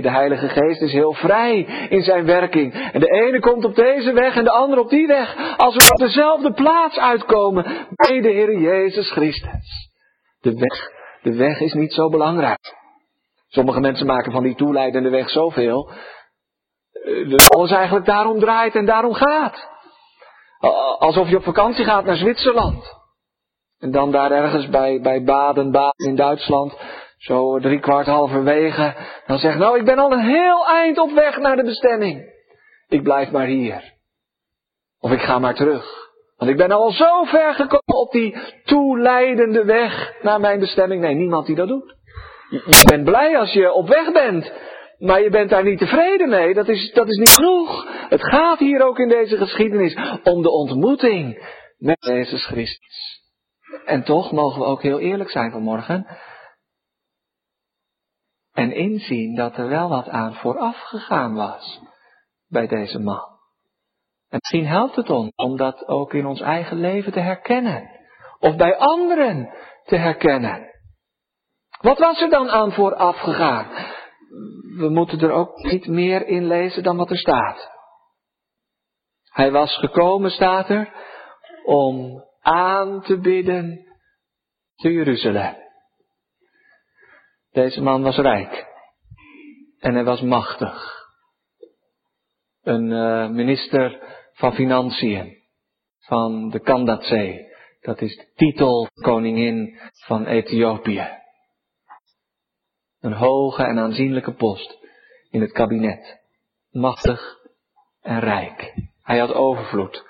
De 0.02 0.10
Heilige 0.10 0.48
Geest 0.48 0.80
is 0.80 0.92
heel 0.92 1.12
vrij 1.12 1.58
in 1.88 2.02
zijn 2.02 2.24
werking. 2.24 2.90
En 2.92 3.00
de 3.00 3.10
ene 3.10 3.40
komt 3.40 3.64
op 3.64 3.74
deze 3.74 4.12
weg 4.12 4.36
en 4.36 4.44
de 4.44 4.50
andere 4.50 4.80
op 4.80 4.90
die 4.90 5.06
weg. 5.06 5.56
Als 5.56 5.74
we 5.74 5.92
op 5.92 5.98
dezelfde 5.98 6.52
plaats 6.52 6.98
uitkomen 6.98 7.64
bij 7.94 8.20
de 8.20 8.30
Heer 8.30 8.58
Jezus 8.58 9.10
Christus. 9.10 9.90
De 10.40 10.54
weg, 10.54 10.90
de 11.22 11.36
weg 11.36 11.60
is 11.60 11.72
niet 11.72 11.92
zo 11.92 12.08
belangrijk. 12.08 12.74
Sommige 13.48 13.80
mensen 13.80 14.06
maken 14.06 14.32
van 14.32 14.42
die 14.42 14.54
toeleidende 14.54 15.10
weg 15.10 15.30
zoveel 15.30 15.90
dat 17.28 17.50
alles 17.50 17.70
eigenlijk 17.70 18.06
daarom 18.06 18.40
draait 18.40 18.74
en 18.74 18.86
daarom 18.86 19.14
gaat. 19.14 19.68
Alsof 20.98 21.28
je 21.28 21.36
op 21.36 21.42
vakantie 21.42 21.84
gaat 21.84 22.04
naar 22.04 22.16
Zwitserland. 22.16 22.96
En 23.78 23.90
dan 23.90 24.10
daar 24.10 24.30
ergens 24.30 24.68
bij, 24.68 25.00
bij 25.00 25.22
Baden, 25.22 25.70
Baden 25.70 26.06
in 26.06 26.16
Duitsland, 26.16 26.76
zo 27.18 27.58
drie 27.58 27.80
kwart 27.80 28.06
halverwege, 28.06 28.94
dan 29.26 29.38
zegt, 29.38 29.58
nou 29.58 29.78
ik 29.78 29.84
ben 29.84 29.98
al 29.98 30.12
een 30.12 30.26
heel 30.26 30.66
eind 30.66 30.98
op 30.98 31.10
weg 31.10 31.36
naar 31.36 31.56
de 31.56 31.64
bestemming. 31.64 32.36
Ik 32.88 33.02
blijf 33.02 33.30
maar 33.30 33.46
hier. 33.46 33.96
Of 35.00 35.10
ik 35.10 35.20
ga 35.20 35.38
maar 35.38 35.54
terug. 35.54 36.06
Want 36.36 36.50
ik 36.50 36.56
ben 36.56 36.70
al 36.70 36.90
zo 36.90 37.24
ver 37.24 37.54
gekomen 37.54 37.96
op 38.00 38.12
die 38.12 38.36
toeleidende 38.64 39.64
weg 39.64 40.12
naar 40.22 40.40
mijn 40.40 40.60
bestemming. 40.60 41.00
Nee, 41.00 41.14
niemand 41.14 41.46
die 41.46 41.56
dat 41.56 41.68
doet. 41.68 41.96
Je 42.50 42.84
bent 42.90 43.04
blij 43.04 43.38
als 43.38 43.52
je 43.52 43.72
op 43.72 43.88
weg 43.88 44.12
bent. 44.12 44.52
Maar 44.98 45.22
je 45.22 45.30
bent 45.30 45.50
daar 45.50 45.64
niet 45.64 45.78
tevreden 45.78 46.28
mee. 46.28 46.54
Dat 46.54 46.68
is, 46.68 46.92
dat 46.92 47.08
is 47.08 47.16
niet 47.16 47.34
genoeg. 47.34 47.86
Het 48.08 48.24
gaat 48.24 48.58
hier 48.58 48.82
ook 48.82 48.98
in 48.98 49.08
deze 49.08 49.36
geschiedenis 49.36 49.98
om 50.22 50.42
de 50.42 50.50
ontmoeting 50.50 51.54
met 51.76 52.04
Jezus 52.04 52.46
Christus. 52.46 53.22
En 53.84 54.04
toch 54.04 54.32
mogen 54.32 54.60
we 54.60 54.66
ook 54.66 54.82
heel 54.82 54.98
eerlijk 54.98 55.30
zijn 55.30 55.50
vanmorgen. 55.50 56.06
En 58.52 58.72
inzien 58.72 59.34
dat 59.34 59.56
er 59.56 59.68
wel 59.68 59.88
wat 59.88 60.08
aan 60.08 60.34
vooraf 60.34 60.76
gegaan 60.76 61.34
was 61.34 61.80
bij 62.48 62.66
deze 62.66 62.98
man. 62.98 63.36
En 64.28 64.38
misschien 64.40 64.66
helpt 64.66 64.96
het 64.96 65.10
ons 65.10 65.32
om 65.34 65.56
dat 65.56 65.86
ook 65.86 66.14
in 66.14 66.26
ons 66.26 66.40
eigen 66.40 66.80
leven 66.80 67.12
te 67.12 67.20
herkennen. 67.20 67.90
Of 68.38 68.56
bij 68.56 68.76
anderen 68.76 69.54
te 69.84 69.96
herkennen. 69.96 70.66
Wat 71.80 71.98
was 71.98 72.20
er 72.20 72.30
dan 72.30 72.50
aan 72.50 72.72
vooraf 72.72 73.16
gegaan? 73.16 73.66
We 74.76 74.88
moeten 74.88 75.20
er 75.20 75.30
ook 75.30 75.62
niet 75.62 75.86
meer 75.86 76.26
in 76.26 76.46
lezen 76.46 76.82
dan 76.82 76.96
wat 76.96 77.10
er 77.10 77.18
staat. 77.18 77.70
Hij 79.24 79.50
was 79.50 79.76
gekomen, 79.76 80.30
staat 80.30 80.68
er, 80.68 80.92
om 81.64 82.24
aan 82.40 83.02
te 83.02 83.18
bidden 83.18 83.86
te 84.74 84.92
Jeruzalem. 84.92 85.56
Deze 87.50 87.82
man 87.82 88.02
was 88.02 88.16
rijk 88.16 88.66
en 89.78 89.94
hij 89.94 90.04
was 90.04 90.20
machtig. 90.20 90.96
Een 92.62 92.90
uh, 92.90 93.28
minister 93.28 94.00
van 94.32 94.52
Financiën 94.52 95.36
van 95.98 96.48
de 96.50 96.60
Kandatzee. 96.60 97.46
Dat 97.80 98.00
is 98.00 98.16
de 98.16 98.32
titel 98.34 98.88
koningin 99.02 99.78
van 100.06 100.26
Ethiopië. 100.26 101.17
Een 103.00 103.12
hoge 103.12 103.62
en 103.62 103.78
aanzienlijke 103.78 104.34
post 104.34 104.78
in 105.30 105.40
het 105.40 105.52
kabinet. 105.52 106.20
Machtig 106.70 107.36
en 108.00 108.20
rijk. 108.20 108.74
Hij 109.02 109.18
had 109.18 109.32
overvloed. 109.32 110.06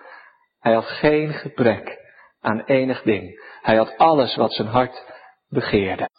Hij 0.59 0.75
had 0.75 0.85
geen 0.85 1.33
gebrek 1.33 1.99
aan 2.41 2.61
enig 2.61 3.03
ding. 3.03 3.41
Hij 3.63 3.77
had 3.77 3.97
alles 3.97 4.37
wat 4.37 4.53
zijn 4.53 4.69
hart 4.69 5.05
begeerde. 5.49 6.11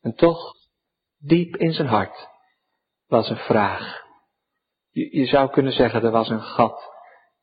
En 0.00 0.14
toch, 0.14 0.54
diep 1.18 1.56
in 1.56 1.72
zijn 1.72 1.88
hart, 1.88 2.28
was 3.06 3.28
een 3.28 3.36
vraag. 3.36 4.02
Je, 4.90 5.16
je 5.16 5.26
zou 5.26 5.50
kunnen 5.50 5.72
zeggen, 5.72 6.02
er 6.02 6.10
was 6.10 6.28
een 6.28 6.42
gat 6.42 6.90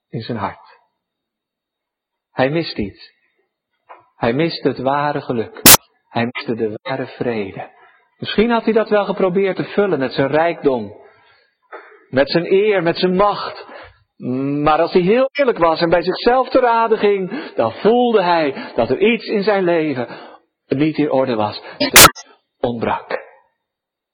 in 0.07 0.21
zijn 0.21 0.37
hart. 0.37 0.79
Hij 2.31 2.49
mist 2.49 2.77
iets. 2.77 3.11
Hij 4.15 4.33
mist 4.33 4.63
het 4.63 4.77
ware 4.77 5.21
geluk. 5.21 5.61
Hij 6.09 6.27
miste 6.31 6.55
de 6.55 6.79
ware 6.81 7.05
vrede. 7.05 7.69
Misschien 8.17 8.49
had 8.49 8.63
hij 8.63 8.73
dat 8.73 8.89
wel 8.89 9.05
geprobeerd 9.05 9.55
te 9.55 9.63
vullen 9.63 9.99
met 9.99 10.13
zijn 10.13 10.27
rijkdom, 10.27 10.93
met 12.09 12.29
zijn 12.29 12.53
eer, 12.53 12.83
met 12.83 12.97
zijn 12.97 13.15
macht. 13.15 13.65
Maar 14.63 14.81
als 14.81 14.93
hij 14.93 15.01
heel 15.01 15.29
eerlijk 15.31 15.57
was 15.57 15.81
en 15.81 15.89
bij 15.89 16.01
zichzelf 16.01 16.49
te 16.49 16.59
raden 16.59 16.97
ging, 16.97 17.53
dan 17.55 17.71
voelde 17.71 18.23
hij 18.23 18.71
dat 18.75 18.89
er 18.89 18.99
iets 18.99 19.25
in 19.25 19.43
zijn 19.43 19.63
leven 19.63 20.07
niet 20.67 20.97
in 20.97 21.11
orde 21.11 21.35
was. 21.35 21.61
Dat 21.77 22.27
ontbrak. 22.59 23.25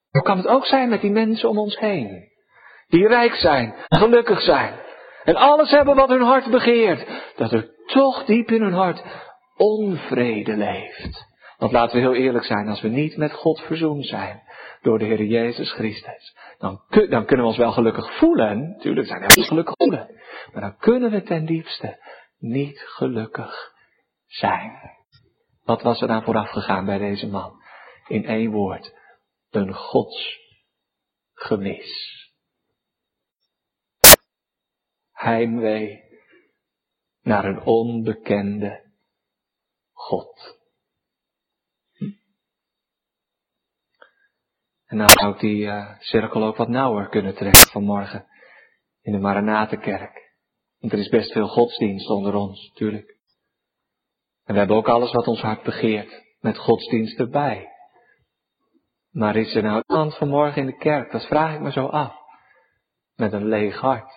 Hoe 0.09 0.21
kan 0.21 0.37
het 0.37 0.47
ook 0.47 0.65
zijn 0.65 0.89
met 0.89 1.01
die 1.01 1.11
mensen 1.11 1.49
om 1.49 1.57
ons 1.57 1.79
heen? 1.79 2.31
Die 2.87 3.07
rijk 3.07 3.35
zijn, 3.35 3.75
gelukkig 3.87 4.41
zijn. 4.41 4.79
En 5.23 5.35
alles 5.35 5.71
hebben 5.71 5.95
wat 5.95 6.09
hun 6.09 6.21
hart 6.21 6.49
begeert. 6.49 7.07
Dat 7.35 7.51
er 7.51 7.69
toch 7.85 8.25
diep 8.25 8.51
in 8.51 8.61
hun 8.61 8.73
hart 8.73 9.03
onvrede 9.55 10.57
leeft. 10.57 11.32
Want 11.63 11.75
laten 11.75 11.95
we 11.95 12.01
heel 12.01 12.15
eerlijk 12.15 12.45
zijn, 12.45 12.67
als 12.67 12.81
we 12.81 12.87
niet 12.87 13.17
met 13.17 13.33
God 13.33 13.61
verzoend 13.61 14.05
zijn 14.05 14.43
door 14.81 14.99
de 14.99 15.05
Heer 15.05 15.23
Jezus 15.23 15.71
Christus, 15.71 16.37
dan, 16.57 16.81
dan 16.89 17.25
kunnen 17.25 17.45
we 17.45 17.51
ons 17.51 17.57
wel 17.57 17.71
gelukkig 17.71 18.17
voelen. 18.17 18.69
Natuurlijk 18.69 19.07
zijn 19.07 19.21
we 19.21 19.43
gelukkig 19.43 19.75
voelen. 19.77 20.21
Maar 20.51 20.61
dan 20.61 20.77
kunnen 20.77 21.11
we 21.11 21.23
ten 21.23 21.45
diepste 21.45 22.03
niet 22.37 22.79
gelukkig 22.79 23.73
zijn. 24.25 24.91
Wat 25.63 25.81
was 25.81 26.01
er 26.01 26.09
aan 26.09 26.23
vooraf 26.23 26.49
gegaan 26.49 26.85
bij 26.85 26.97
deze 26.97 27.27
man? 27.27 27.61
In 28.07 28.25
één 28.25 28.51
woord. 28.51 28.93
Een 29.49 29.73
godsgemis. 29.73 30.31
Heimwee 35.11 36.03
naar 37.21 37.45
een 37.45 37.61
onbekende 37.61 38.91
God. 39.91 40.61
En 44.93 44.99
nou 44.99 45.11
zou 45.11 45.33
ik 45.33 45.39
die 45.39 45.65
uh, 45.65 45.99
cirkel 45.99 46.43
ook 46.43 46.55
wat 46.55 46.67
nauwer 46.67 47.09
kunnen 47.09 47.35
trekken 47.35 47.67
vanmorgen 47.67 48.27
in 49.01 49.11
de 49.11 49.17
Maranatenkerk. 49.17 50.33
Want 50.79 50.93
er 50.93 50.99
is 50.99 51.09
best 51.09 51.31
veel 51.31 51.47
godsdienst 51.47 52.09
onder 52.09 52.33
ons, 52.33 52.67
natuurlijk. 52.67 53.17
En 54.43 54.53
we 54.53 54.59
hebben 54.59 54.77
ook 54.77 54.87
alles 54.87 55.11
wat 55.11 55.27
ons 55.27 55.41
hart 55.41 55.63
begeert, 55.63 56.23
met 56.39 56.57
godsdienst 56.57 57.19
erbij. 57.19 57.69
Maar 59.11 59.35
is 59.35 59.55
er 59.55 59.63
nou 59.63 59.83
iemand 59.87 60.17
vanmorgen 60.17 60.61
in 60.61 60.67
de 60.67 60.77
kerk, 60.77 61.11
dat 61.11 61.25
vraag 61.25 61.53
ik 61.53 61.61
me 61.61 61.71
zo 61.71 61.85
af, 61.85 62.15
met 63.15 63.33
een 63.33 63.47
leeg 63.47 63.79
hart? 63.79 64.11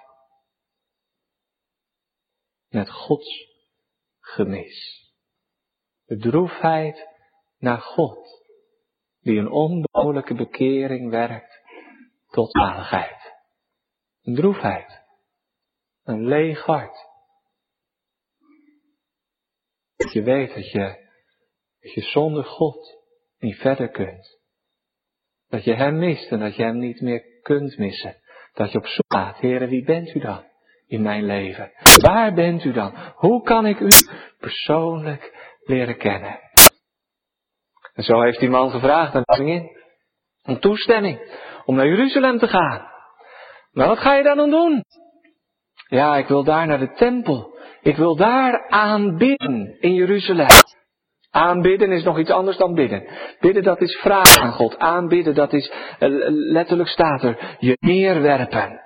Met 2.69 2.91
Gods 2.91 3.47
gemis. 4.21 5.05
De 6.05 6.17
droefheid 6.17 7.09
naar 7.59 7.81
God, 7.81 8.46
die 9.27 9.39
een 9.39 9.51
onmogelijke 9.51 10.35
bekering 10.35 11.11
werkt 11.11 11.61
tot 12.31 12.51
zaligheid. 12.51 13.35
Een 14.23 14.35
droefheid. 14.35 15.05
Een 16.05 16.27
leeg 16.27 16.65
hart. 16.65 16.97
Dat 19.97 20.13
je 20.13 20.23
weet 20.23 20.55
dat 20.55 20.71
je, 20.71 21.09
dat 21.81 21.93
je 21.93 22.01
zonder 22.01 22.45
God 22.45 23.03
niet 23.39 23.57
verder 23.57 23.89
kunt. 23.89 24.39
Dat 25.49 25.65
je 25.65 25.75
Hem 25.75 25.99
mist 25.99 26.31
en 26.31 26.39
dat 26.39 26.57
je 26.57 26.63
Hem 26.63 26.79
niet 26.79 27.01
meer 27.01 27.41
kunt 27.43 27.79
missen. 27.79 28.17
Dat 28.53 28.73
je 28.73 28.79
op 28.79 28.87
zoek 28.87 29.13
gaat, 29.13 29.41
Heere, 29.41 29.67
wie 29.67 29.85
bent 29.85 30.15
u 30.15 30.21
dan 30.21 30.45
in 30.87 31.03
mijn 31.03 31.25
leven? 31.25 31.73
Waar 32.01 32.35
bent 32.35 32.65
u 32.65 32.73
dan? 32.73 32.95
Hoe 33.15 33.43
kan 33.43 33.67
ik 33.67 33.81
u 33.81 33.89
persoonlijk 34.39 35.55
leren 35.65 35.99
kennen? 35.99 36.46
En 37.97 38.03
zo 38.03 38.21
heeft 38.21 38.41
die 38.41 38.51
man 38.51 38.71
gevraagd 38.71 39.15
aan 39.15 39.23
de 39.25 39.37
koningin 39.37 39.71
om 40.43 40.61
toestemming 40.61 41.45
om 41.65 41.75
naar 41.75 41.87
Jeruzalem 41.87 42.39
te 42.39 42.49
gaan. 42.49 42.95
Maar 43.73 43.87
wat 43.87 43.99
ga 43.99 44.15
je 44.15 44.23
dan 44.23 44.51
doen? 44.51 44.85
Ja, 45.89 46.17
ik 46.17 46.27
wil 46.27 46.45
daar 46.45 46.67
naar 46.67 46.79
de 46.79 46.93
tempel. 46.93 47.59
Ik 47.83 47.97
wil 47.97 48.17
daar 48.17 48.69
aanbidden 48.69 49.81
in 49.81 49.95
Jeruzalem. 49.95 50.47
Aanbidden 51.31 51.93
is 51.93 52.05
nog 52.05 52.19
iets 52.19 52.31
anders 52.31 52.57
dan 52.57 52.75
bidden. 52.75 53.09
Bidden 53.41 53.63
dat 53.63 53.81
is 53.81 53.97
vragen 53.97 54.43
aan 54.43 54.53
God. 54.53 54.79
Aanbidden 54.79 55.35
dat 55.35 55.53
is, 55.53 55.73
eh, 55.99 56.09
letterlijk 56.29 56.89
staat 56.89 57.23
er, 57.23 57.57
je 57.59 57.77
neerwerpen. 57.81 58.81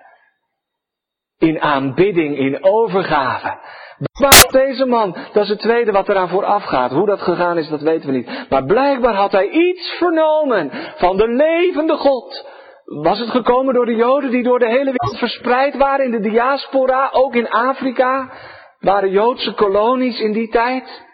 In 1.38 1.60
aanbidding, 1.60 2.38
in 2.38 2.64
overgave. 2.64 3.58
Waar 4.00 4.46
deze 4.50 4.86
man, 4.86 5.16
dat 5.32 5.42
is 5.42 5.48
het 5.48 5.58
tweede 5.58 5.92
wat 5.92 6.08
eraan 6.08 6.28
vooraf 6.28 6.64
gaat. 6.64 6.90
Hoe 6.90 7.06
dat 7.06 7.20
gegaan 7.20 7.58
is, 7.58 7.68
dat 7.68 7.80
weten 7.80 8.06
we 8.10 8.16
niet. 8.16 8.46
Maar 8.48 8.64
blijkbaar 8.64 9.14
had 9.14 9.32
hij 9.32 9.48
iets 9.48 9.90
vernomen 9.98 10.70
van 10.96 11.16
de 11.16 11.28
levende 11.28 11.96
God. 11.96 12.46
Was 12.84 13.18
het 13.18 13.30
gekomen 13.30 13.74
door 13.74 13.86
de 13.86 13.94
Joden 13.94 14.30
die 14.30 14.42
door 14.42 14.58
de 14.58 14.68
hele 14.68 14.92
wereld 14.92 15.18
verspreid 15.18 15.76
waren 15.76 16.04
in 16.04 16.10
de 16.10 16.20
diaspora, 16.20 17.08
ook 17.12 17.34
in 17.34 17.48
Afrika? 17.48 18.32
Waren 18.78 19.10
Joodse 19.10 19.54
kolonies 19.54 20.20
in 20.20 20.32
die 20.32 20.48
tijd? 20.48 21.06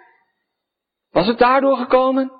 Was 1.10 1.26
het 1.26 1.38
daardoor 1.38 1.76
gekomen? 1.76 2.35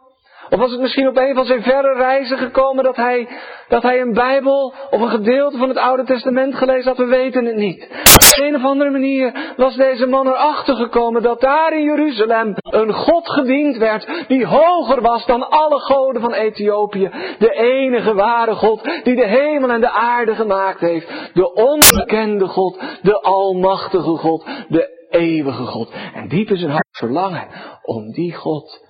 Of 0.50 0.58
was 0.58 0.70
het 0.70 0.80
misschien 0.80 1.08
op 1.08 1.16
een 1.16 1.34
van 1.34 1.44
zijn 1.44 1.62
verre 1.62 1.94
reizen 1.94 2.38
gekomen 2.38 2.84
dat 2.84 2.96
hij, 2.96 3.28
dat 3.68 3.82
hij 3.82 4.00
een 4.00 4.12
Bijbel 4.12 4.74
of 4.90 5.00
een 5.00 5.08
gedeelte 5.08 5.58
van 5.58 5.68
het 5.68 5.78
Oude 5.78 6.04
Testament 6.04 6.54
gelezen 6.54 6.88
had? 6.88 6.96
We 6.96 7.04
weten 7.04 7.44
het 7.44 7.56
niet. 7.56 7.88
Op 8.14 8.44
een 8.44 8.54
of 8.54 8.64
andere 8.64 8.90
manier 8.90 9.54
was 9.56 9.76
deze 9.76 10.06
man 10.06 10.26
erachter 10.26 10.76
gekomen 10.76 11.22
dat 11.22 11.40
daar 11.40 11.72
in 11.72 11.82
Jeruzalem 11.82 12.54
een 12.56 12.92
God 12.92 13.30
gediend 13.30 13.76
werd 13.76 14.24
die 14.28 14.46
hoger 14.46 15.00
was 15.02 15.26
dan 15.26 15.50
alle 15.50 15.80
goden 15.80 16.22
van 16.22 16.32
Ethiopië. 16.32 17.10
De 17.38 17.50
enige 17.52 18.14
ware 18.14 18.54
God 18.54 18.82
die 19.02 19.16
de 19.16 19.26
hemel 19.26 19.70
en 19.70 19.80
de 19.80 19.90
aarde 19.90 20.34
gemaakt 20.34 20.80
heeft. 20.80 21.30
De 21.34 21.52
onbekende 21.54 22.46
God, 22.46 22.80
de 23.02 23.20
almachtige 23.20 24.16
God, 24.16 24.46
de 24.68 25.08
eeuwige 25.10 25.64
God. 25.64 25.92
En 26.14 26.28
diep 26.28 26.50
in 26.50 26.56
zijn 26.56 26.70
hart 26.70 26.88
verlangen 26.90 27.48
om 27.82 28.12
die 28.12 28.34
God 28.34 28.84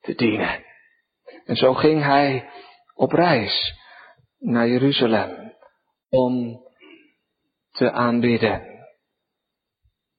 te 0.00 0.14
dienen. 0.14 0.65
En 1.46 1.56
zo 1.56 1.74
ging 1.74 2.02
hij 2.02 2.50
op 2.94 3.12
reis 3.12 3.74
naar 4.38 4.68
Jeruzalem 4.68 5.54
om 6.08 6.60
te 7.70 7.92
aanbidden. 7.92 8.74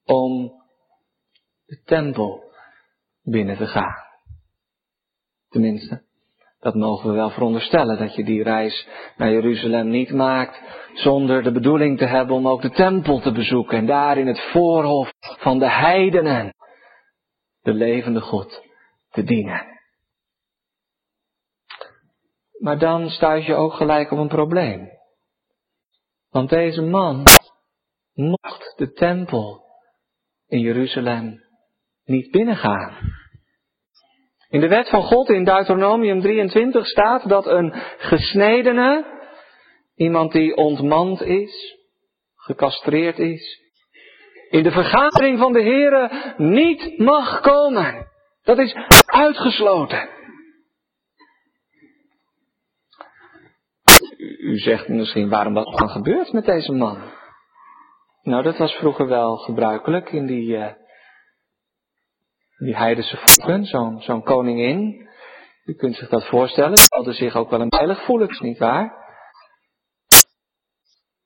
Om 0.03 0.51
de 1.65 1.81
tempel 1.83 2.43
binnen 3.23 3.57
te 3.57 3.67
gaan. 3.67 4.05
Tenminste, 5.49 6.03
dat 6.59 6.75
mogen 6.75 7.09
we 7.09 7.15
wel 7.15 7.29
veronderstellen, 7.29 7.97
dat 7.97 8.15
je 8.15 8.23
die 8.23 8.43
reis 8.43 8.87
naar 9.17 9.31
Jeruzalem 9.31 9.89
niet 9.89 10.11
maakt 10.11 10.61
zonder 10.93 11.43
de 11.43 11.51
bedoeling 11.51 11.97
te 11.97 12.05
hebben 12.05 12.35
om 12.35 12.47
ook 12.47 12.61
de 12.61 12.71
tempel 12.71 13.19
te 13.19 13.31
bezoeken 13.31 13.77
en 13.77 13.85
daar 13.85 14.17
in 14.17 14.27
het 14.27 14.41
voorhof 14.51 15.11
van 15.19 15.59
de 15.59 15.69
heidenen 15.69 16.53
de 17.61 17.73
levende 17.73 18.21
God 18.21 18.63
te 19.09 19.23
dienen. 19.23 19.76
Maar 22.59 22.77
dan 22.77 23.09
stuit 23.09 23.45
je 23.45 23.55
ook 23.55 23.73
gelijk 23.73 24.11
op 24.11 24.17
een 24.17 24.27
probleem. 24.27 24.89
Want 26.29 26.49
deze 26.49 26.81
man 26.81 27.23
mocht 28.13 28.73
de 28.75 28.91
tempel 28.91 29.65
in 30.47 30.59
Jeruzalem 30.59 31.43
niet 32.03 32.31
binnengaan. 32.31 33.15
In 34.49 34.59
de 34.59 34.67
wet 34.67 34.89
van 34.89 35.03
God 35.03 35.29
in 35.29 35.43
Deuteronomium 35.43 36.21
23 36.21 36.87
staat 36.87 37.29
dat 37.29 37.45
een 37.45 37.73
gesnedene, 37.97 39.05
iemand 39.95 40.31
die 40.31 40.55
ontmand 40.55 41.21
is, 41.21 41.75
gecastreerd 42.35 43.19
is, 43.19 43.61
in 44.49 44.63
de 44.63 44.71
vergadering 44.71 45.39
van 45.39 45.53
de 45.53 45.63
Here 45.63 46.33
niet 46.37 46.97
mag 46.97 47.39
komen. 47.39 48.07
Dat 48.43 48.57
is 48.57 48.75
uitgesloten. 49.05 50.09
U 54.47 54.57
zegt 54.57 54.87
misschien 54.87 55.29
waarom 55.29 55.53
dat 55.53 55.77
dan 55.77 55.89
gebeurt 55.89 56.33
met 56.33 56.45
deze 56.45 56.71
man. 56.71 57.13
Nou, 58.21 58.43
dat 58.43 58.57
was 58.57 58.73
vroeger 58.73 59.07
wel 59.07 59.37
gebruikelijk 59.37 60.11
in 60.11 60.25
die, 60.25 60.57
uh, 60.57 60.71
die 62.57 62.75
heidense 62.75 63.17
volken, 63.17 63.65
zo'n 63.65 64.01
zo'n 64.01 64.23
koningin. 64.23 65.09
U 65.65 65.73
kunt 65.73 65.95
zich 65.95 66.09
dat 66.09 66.27
voorstellen, 66.27 66.77
ze 66.77 66.85
hadden 66.89 67.13
zich 67.13 67.35
ook 67.35 67.49
wel 67.49 67.61
een 67.61 67.73
heilig 67.75 68.03
voelen, 68.03 68.35
niet 68.39 68.57
waar? 68.57 69.05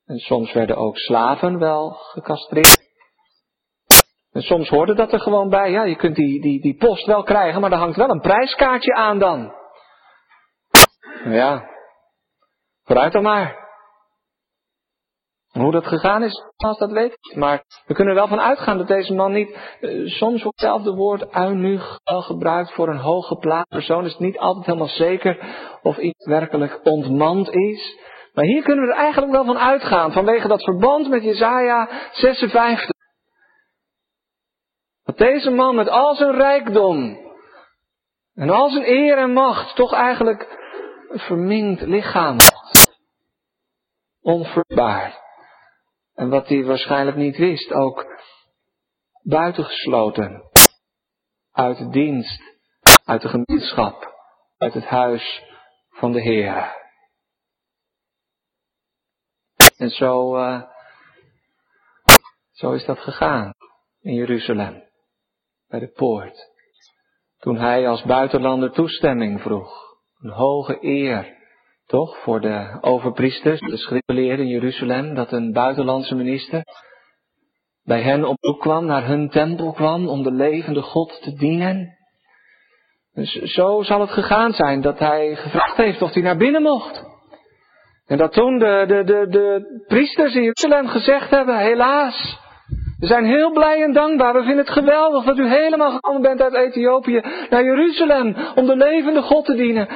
En 0.04 0.18
soms 0.18 0.52
werden 0.52 0.76
ook 0.76 0.98
slaven 0.98 1.58
wel 1.58 1.90
gecastreerd. 1.90 2.90
En 4.32 4.42
soms 4.42 4.68
hoorde 4.68 4.94
dat 4.94 5.12
er 5.12 5.20
gewoon 5.20 5.48
bij, 5.48 5.70
ja, 5.70 5.84
je 5.84 5.96
kunt 5.96 6.16
die, 6.16 6.40
die, 6.40 6.60
die 6.60 6.76
post 6.76 7.06
wel 7.06 7.22
krijgen, 7.22 7.60
maar 7.60 7.72
er 7.72 7.78
hangt 7.78 7.96
wel 7.96 8.10
een 8.10 8.20
prijskaartje 8.20 8.94
aan 8.94 9.18
dan. 9.18 9.52
Ja, 11.24 11.71
vooruit 12.84 13.12
dan 13.12 13.22
maar. 13.22 13.60
Hoe 15.52 15.72
dat 15.72 15.86
gegaan 15.86 16.22
is, 16.22 16.42
als 16.56 16.78
dat 16.78 16.90
weet 16.90 17.34
Maar 17.34 17.64
we 17.86 17.94
kunnen 17.94 18.14
er 18.14 18.20
wel 18.20 18.28
van 18.28 18.40
uitgaan 18.40 18.78
dat 18.78 18.86
deze 18.86 19.14
man 19.14 19.32
niet, 19.32 19.58
eh, 19.80 20.06
soms 20.06 20.42
wordt 20.42 20.60
hetzelfde 20.60 20.94
woord 20.94 21.30
uinig 21.30 21.98
wel 22.04 22.22
gebruikt 22.22 22.72
voor 22.72 22.88
een 22.88 23.00
hooggeplaatst 23.00 23.68
persoon. 23.68 24.04
Is 24.04 24.18
niet 24.18 24.38
altijd 24.38 24.66
helemaal 24.66 24.88
zeker 24.88 25.38
of 25.82 25.98
iets 25.98 26.26
werkelijk 26.26 26.80
ontmand 26.82 27.50
is. 27.50 27.98
Maar 28.32 28.44
hier 28.44 28.62
kunnen 28.62 28.84
we 28.84 28.92
er 28.92 28.98
eigenlijk 28.98 29.32
wel 29.32 29.44
van 29.44 29.58
uitgaan, 29.58 30.12
vanwege 30.12 30.48
dat 30.48 30.64
verband 30.64 31.08
met 31.08 31.22
Jezaja 31.22 31.88
56. 32.12 32.90
Dat 35.04 35.18
deze 35.18 35.50
man 35.50 35.74
met 35.74 35.88
al 35.88 36.14
zijn 36.14 36.34
rijkdom 36.34 37.18
en 38.34 38.50
al 38.50 38.70
zijn 38.70 38.88
eer 38.88 39.18
en 39.18 39.32
macht 39.32 39.76
toch 39.76 39.92
eigenlijk 39.92 40.61
verminkt 41.12 41.80
lichaam. 41.80 42.36
Onvruchtbaar. 44.20 45.20
En 46.14 46.28
wat 46.28 46.48
hij 46.48 46.64
waarschijnlijk 46.64 47.16
niet 47.16 47.36
wist, 47.36 47.72
ook 47.72 48.06
buitengesloten. 49.22 50.42
Uit 51.52 51.78
de 51.78 51.88
dienst, 51.88 52.42
uit 53.04 53.22
de 53.22 53.28
gemeenschap, 53.28 54.14
uit 54.58 54.74
het 54.74 54.84
huis 54.84 55.42
van 55.90 56.12
de 56.12 56.20
Heer. 56.20 56.80
En 59.76 59.90
zo, 59.90 60.36
uh, 60.36 60.62
zo 62.52 62.72
is 62.72 62.84
dat 62.84 62.98
gegaan 62.98 63.52
in 64.00 64.14
Jeruzalem 64.14 64.90
bij 65.68 65.80
de 65.80 65.88
poort. 65.88 66.50
Toen 67.38 67.56
hij 67.56 67.88
als 67.88 68.02
buitenlander 68.02 68.72
toestemming 68.72 69.40
vroeg. 69.40 69.91
Een 70.22 70.30
hoge 70.30 70.78
eer, 70.80 71.36
toch, 71.86 72.18
voor 72.18 72.40
de 72.40 72.78
overpriesters, 72.80 73.60
de 73.60 73.76
schriftgeleerden 73.76 74.44
in 74.44 74.52
Jeruzalem, 74.52 75.14
dat 75.14 75.32
een 75.32 75.52
buitenlandse 75.52 76.14
minister 76.14 76.62
bij 77.84 78.02
hen 78.02 78.24
op 78.24 78.36
zoek 78.40 78.60
kwam, 78.60 78.84
naar 78.86 79.06
hun 79.06 79.28
tempel 79.28 79.72
kwam 79.72 80.08
om 80.08 80.22
de 80.22 80.32
levende 80.32 80.82
God 80.82 81.22
te 81.22 81.32
dienen. 81.32 81.98
Dus 83.12 83.32
zo 83.32 83.82
zal 83.82 84.00
het 84.00 84.10
gegaan 84.10 84.52
zijn 84.52 84.80
dat 84.80 84.98
hij 84.98 85.36
gevraagd 85.36 85.76
heeft 85.76 86.02
of 86.02 86.12
hij 86.12 86.22
naar 86.22 86.36
binnen 86.36 86.62
mocht. 86.62 87.04
En 88.06 88.18
dat 88.18 88.32
toen 88.32 88.58
de, 88.58 88.84
de, 88.88 89.04
de, 89.04 89.26
de 89.28 89.84
priesters 89.86 90.34
in 90.34 90.42
Jeruzalem 90.42 90.88
gezegd 90.88 91.30
hebben, 91.30 91.58
helaas, 91.58 92.38
we 93.02 93.08
zijn 93.08 93.24
heel 93.24 93.50
blij 93.50 93.82
en 93.82 93.92
dankbaar. 93.92 94.32
We 94.32 94.42
vinden 94.42 94.64
het 94.64 94.70
geweldig 94.70 95.24
dat 95.24 95.38
u 95.38 95.48
helemaal 95.48 95.90
gekomen 95.90 96.22
bent 96.22 96.42
uit 96.42 96.54
Ethiopië 96.54 97.22
naar 97.50 97.64
Jeruzalem 97.64 98.36
om 98.54 98.66
de 98.66 98.76
levende 98.76 99.22
God 99.22 99.44
te 99.44 99.54
dienen. 99.54 99.88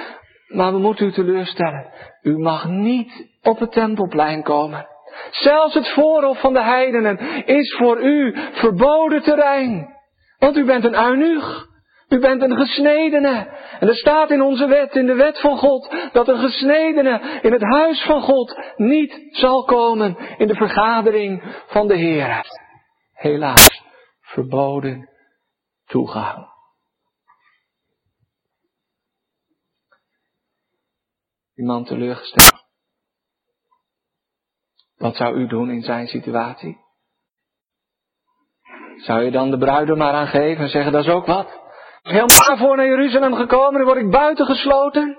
Maar 0.48 0.72
we 0.72 0.78
moeten 0.78 1.06
u 1.06 1.12
teleurstellen. 1.12 1.86
U 2.22 2.38
mag 2.38 2.68
niet 2.68 3.26
op 3.42 3.58
het 3.58 3.72
tempelplein 3.72 4.42
komen. 4.42 4.86
Zelfs 5.30 5.74
het 5.74 5.88
voorhof 5.88 6.40
van 6.40 6.52
de 6.52 6.62
heidenen 6.62 7.18
is 7.46 7.74
voor 7.78 8.02
u 8.02 8.34
verboden 8.52 9.22
terrein. 9.22 9.88
Want 10.38 10.56
u 10.56 10.64
bent 10.64 10.84
een 10.84 11.04
eunuch. 11.04 11.66
U 12.08 12.18
bent 12.18 12.42
een 12.42 12.56
gesnedene. 12.56 13.48
En 13.80 13.88
er 13.88 13.96
staat 13.96 14.30
in 14.30 14.42
onze 14.42 14.66
wet, 14.66 14.94
in 14.94 15.06
de 15.06 15.14
wet 15.14 15.40
van 15.40 15.56
God, 15.56 15.94
dat 16.12 16.28
een 16.28 16.38
gesnedene 16.38 17.20
in 17.42 17.52
het 17.52 17.62
huis 17.62 18.02
van 18.02 18.22
God 18.22 18.58
niet 18.76 19.28
zal 19.30 19.64
komen 19.64 20.16
in 20.36 20.48
de 20.48 20.56
vergadering 20.56 21.42
van 21.66 21.88
de 21.88 21.96
Heer. 21.96 22.64
Helaas, 23.16 23.82
verboden 24.20 25.08
toegang. 25.84 26.54
Die 31.54 31.64
man 31.64 31.84
teleurgesteld. 31.84 32.64
Wat 34.96 35.16
zou 35.16 35.36
u 35.36 35.46
doen 35.46 35.70
in 35.70 35.82
zijn 35.82 36.06
situatie? 36.06 36.84
Zou 38.96 39.22
je 39.22 39.30
dan 39.30 39.50
de 39.50 39.58
bruidem 39.58 39.96
maar 39.98 40.12
aan 40.12 40.26
geven 40.26 40.64
en 40.64 40.70
zeggen, 40.70 40.92
dat 40.92 41.04
is 41.04 41.10
ook 41.10 41.26
wat? 41.26 41.46
Ik 41.46 42.12
ben 42.12 42.12
helemaal 42.12 42.56
voor 42.56 42.76
naar 42.76 42.86
Jeruzalem 42.86 43.34
gekomen, 43.34 43.72
dan 43.72 43.84
word 43.84 43.98
ik 43.98 44.10
buitengesloten. 44.10 45.18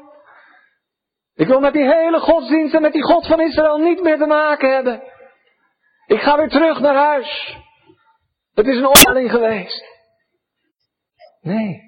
Ik 1.33 1.47
wil 1.47 1.59
met 1.59 1.73
die 1.73 1.93
hele 1.93 2.19
godsdienst 2.19 2.73
en 2.73 2.81
met 2.81 2.93
die 2.93 3.03
God 3.03 3.27
van 3.27 3.41
Israël 3.41 3.77
niet 3.77 4.01
meer 4.03 4.17
te 4.17 4.25
maken 4.25 4.73
hebben. 4.73 5.03
Ik 6.05 6.21
ga 6.21 6.37
weer 6.37 6.49
terug 6.49 6.79
naar 6.79 6.95
huis. 6.95 7.57
Het 8.57 8.67
is 8.67 8.77
een 8.77 8.87
opstelling 8.87 9.31
geweest. 9.31 9.85
Nee. 11.41 11.81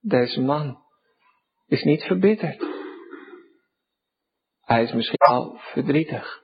Deze 0.00 0.40
man 0.40 0.84
is 1.66 1.82
niet 1.82 2.02
verbitterd. 2.02 2.64
Hij 4.60 4.82
is 4.82 4.92
misschien 4.92 5.18
al 5.18 5.58
verdrietig. 5.58 6.42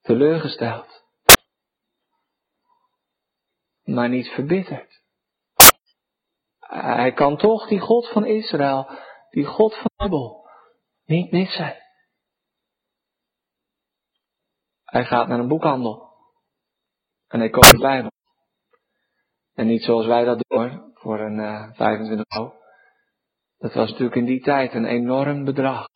Teleurgesteld. 0.00 1.04
Maar 3.82 4.08
niet 4.08 4.28
verbitterd. 4.28 5.02
Hij 6.68 7.12
kan 7.12 7.36
toch 7.36 7.68
die 7.68 7.80
God 7.80 8.08
van 8.08 8.26
Israël, 8.26 8.98
die 9.30 9.44
God 9.44 9.74
van 9.74 9.90
Abel, 9.96 10.48
niet 11.04 11.30
missen. 11.30 11.83
Hij 14.94 15.04
gaat 15.04 15.28
naar 15.28 15.38
een 15.38 15.48
boekhandel. 15.48 16.08
En 17.28 17.38
hij 17.38 17.50
koopt 17.50 17.70
de 17.70 17.78
Bijbel. 17.78 18.10
En 19.54 19.66
niet 19.66 19.82
zoals 19.82 20.06
wij 20.06 20.24
dat 20.24 20.44
doen, 20.48 20.92
voor 20.94 21.20
een 21.20 21.38
uh, 21.38 21.72
25 21.72 22.24
euro. 22.28 22.54
Dat 23.58 23.74
was 23.74 23.88
natuurlijk 23.90 24.16
in 24.16 24.24
die 24.24 24.40
tijd 24.40 24.74
een 24.74 24.84
enorm 24.84 25.44
bedrag. 25.44 25.86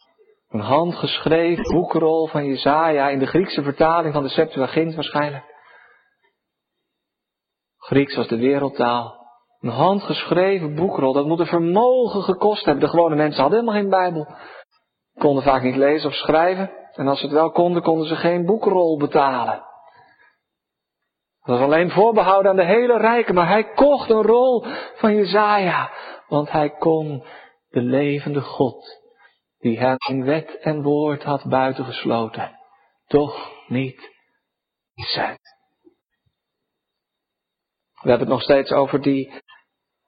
Een 0.49 0.61
handgeschreven 0.61 1.63
boekrol 1.63 2.27
van 2.27 2.47
Jezaja 2.47 3.09
in 3.09 3.19
de 3.19 3.27
Griekse 3.27 3.63
vertaling 3.63 4.15
van 4.15 4.23
de 4.23 4.29
Septuagint 4.29 4.95
waarschijnlijk. 4.95 5.45
Grieks 7.77 8.17
was 8.17 8.29
de 8.29 8.39
wereldtaal. 8.39 9.27
Een 9.61 9.71
handgeschreven 9.71 10.75
boekrol, 10.75 11.13
dat 11.13 11.27
moet 11.27 11.41
een 11.41 11.47
vermogen 11.47 12.23
gekost 12.23 12.65
hebben. 12.65 12.85
De 12.85 12.91
gewone 12.91 13.17
mensen 13.17 13.41
hadden 13.41 13.59
helemaal 13.59 13.81
geen 13.81 13.91
Bijbel. 13.91 14.37
Konden 15.19 15.43
vaak 15.43 15.63
niet 15.63 15.77
lezen 15.77 16.09
of 16.09 16.15
schrijven. 16.15 16.78
En 16.99 17.09
als 17.09 17.19
ze 17.19 17.25
het 17.25 17.35
wel 17.35 17.51
konden, 17.51 17.83
konden 17.83 18.09
ze 18.09 18.17
geen 18.17 18.45
boekrol 18.45 18.99
betalen. 18.99 19.67
Dat 21.41 21.59
was 21.59 21.61
alleen 21.61 21.91
voorbehouden 21.91 22.51
aan 22.51 22.57
de 22.57 22.65
hele 22.65 22.99
rijken, 22.99 23.35
maar 23.35 23.49
hij 23.49 23.73
kocht 23.73 24.11
een 24.11 24.23
rol 24.23 24.65
van 24.95 25.15
Jezaja, 25.15 25.93
want 26.29 26.51
hij 26.51 26.71
kon 26.71 27.25
de 27.69 27.81
levende 27.81 28.41
God, 28.41 29.03
die 29.59 29.79
hem 29.79 29.97
in 30.09 30.25
wet 30.25 30.59
en 30.59 30.83
woord 30.83 31.23
had 31.23 31.45
buitengesloten, 31.49 32.59
toch 33.07 33.53
niet 33.67 34.11
zijn. 34.95 35.39
We 38.03 38.09
hebben 38.09 38.27
het 38.27 38.37
nog 38.37 38.43
steeds 38.43 38.71
over 38.71 39.03
die 39.03 39.43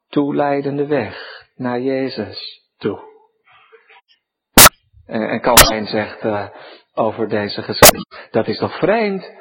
toeleidende 0.09 0.87
weg 0.87 1.46
naar 1.55 1.81
Jezus 1.81 2.68
toe. 2.76 3.09
En 5.07 5.40
Calvijn 5.40 5.87
zegt 5.87 6.24
uh, 6.24 6.48
over 7.00 7.28
deze 7.28 7.62
gezin, 7.62 8.04
dat 8.30 8.48
is 8.48 8.58
toch 8.58 8.78
vreemd? 8.78 9.38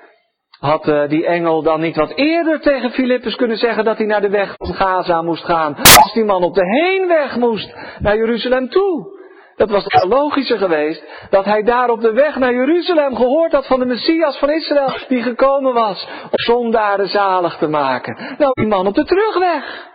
Had 0.60 0.88
uh, 0.88 1.10
die 1.10 1.26
engel 1.26 1.64
dan 1.64 1.82
niet 1.82 1.96
wat 1.96 2.12
eerder 2.16 2.60
tegen 2.60 2.92
Filippus 2.92 3.36
kunnen 3.36 3.58
zeggen 3.58 3.84
dat 3.84 3.98
hij 3.98 4.06
naar 4.06 4.22
de 4.22 4.30
weg 4.30 4.54
van 4.58 4.74
Gaza 4.74 5.22
moest 5.22 5.44
gaan, 5.44 5.76
als 5.76 6.14
die 6.14 6.26
man 6.26 6.44
op 6.44 6.54
de 6.56 6.66
heenweg 6.66 7.36
moest 7.36 7.76
naar 8.00 8.18
Jeruzalem 8.18 8.70
toe? 8.70 9.18
Dat 9.56 9.70
was 9.70 9.86
logischer 10.08 10.58
geweest 10.58 11.04
dat 11.30 11.46
hij 11.46 11.64
daar 11.64 11.90
op 11.90 12.02
de 12.02 12.14
weg 12.14 12.36
naar 12.36 12.54
Jeruzalem 12.54 13.16
gehoord 13.16 13.52
had 13.52 13.68
van 13.68 13.80
de 13.80 13.86
Messias 13.86 14.38
van 14.38 14.50
Israël 14.50 14.94
die 15.08 15.22
gekomen 15.22 15.74
was 15.74 16.08
om 16.24 16.30
zondaren 16.32 17.08
zalig 17.08 17.58
te 17.58 17.68
maken. 17.68 18.36
Nou, 18.38 18.52
die 18.54 18.68
man 18.68 18.88
op 18.88 18.96
de 18.96 19.06
terugweg. 19.06 19.88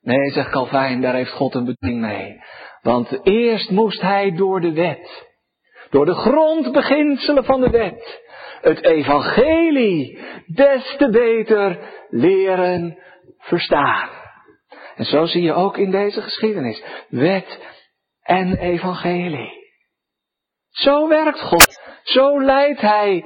Nee, 0.00 0.30
zegt 0.30 0.50
Calvijn, 0.50 1.00
daar 1.00 1.14
heeft 1.14 1.32
God 1.32 1.54
een 1.54 1.64
beding 1.64 2.00
mee. 2.00 2.40
Want 2.82 3.18
eerst 3.22 3.70
moest 3.70 4.00
hij 4.00 4.32
door 4.36 4.60
de 4.60 4.72
wet, 4.72 5.31
door 5.92 6.04
de 6.04 6.14
grondbeginselen 6.14 7.44
van 7.44 7.60
de 7.60 7.70
wet, 7.70 8.22
het 8.60 8.84
evangelie 8.84 10.18
des 10.46 10.94
te 10.96 11.10
beter 11.10 11.78
leren 12.08 12.98
verstaan. 13.38 14.10
En 14.94 15.04
zo 15.04 15.24
zie 15.24 15.42
je 15.42 15.52
ook 15.52 15.76
in 15.76 15.90
deze 15.90 16.22
geschiedenis 16.22 16.82
wet 17.08 17.58
en 18.22 18.56
evangelie. 18.56 19.60
Zo 20.68 21.08
werkt 21.08 21.40
God. 21.40 21.80
Zo 22.02 22.42
leidt 22.42 22.80
Hij 22.80 23.24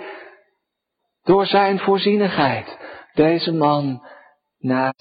door 1.23 1.47
Zijn 1.47 1.79
voorzienigheid 1.79 2.79
deze 3.13 3.53
man 3.53 4.07
naar 4.59 4.95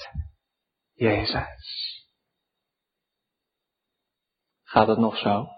Jezus. 0.93 2.04
Gaat 4.63 4.88
het 4.88 4.97
nog 4.97 5.17
zo? 5.17 5.54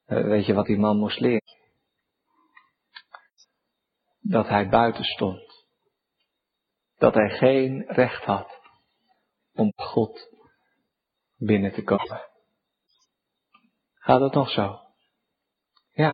weet 0.11 0.45
je 0.45 0.53
wat 0.53 0.65
die 0.65 0.77
man 0.77 0.97
moest 0.97 1.19
leren? 1.19 1.59
Dat 4.19 4.47
hij 4.47 4.69
buiten 4.69 5.03
stond. 5.03 5.65
Dat 6.97 7.13
hij 7.13 7.29
geen 7.29 7.83
recht 7.87 8.23
had 8.23 8.59
om 9.53 9.73
God 9.75 10.29
binnen 11.37 11.71
te 11.71 11.83
komen. 11.83 12.29
Gaat 13.93 14.21
het 14.21 14.33
nog 14.33 14.49
zo? 14.49 14.79
Ja. 15.91 16.13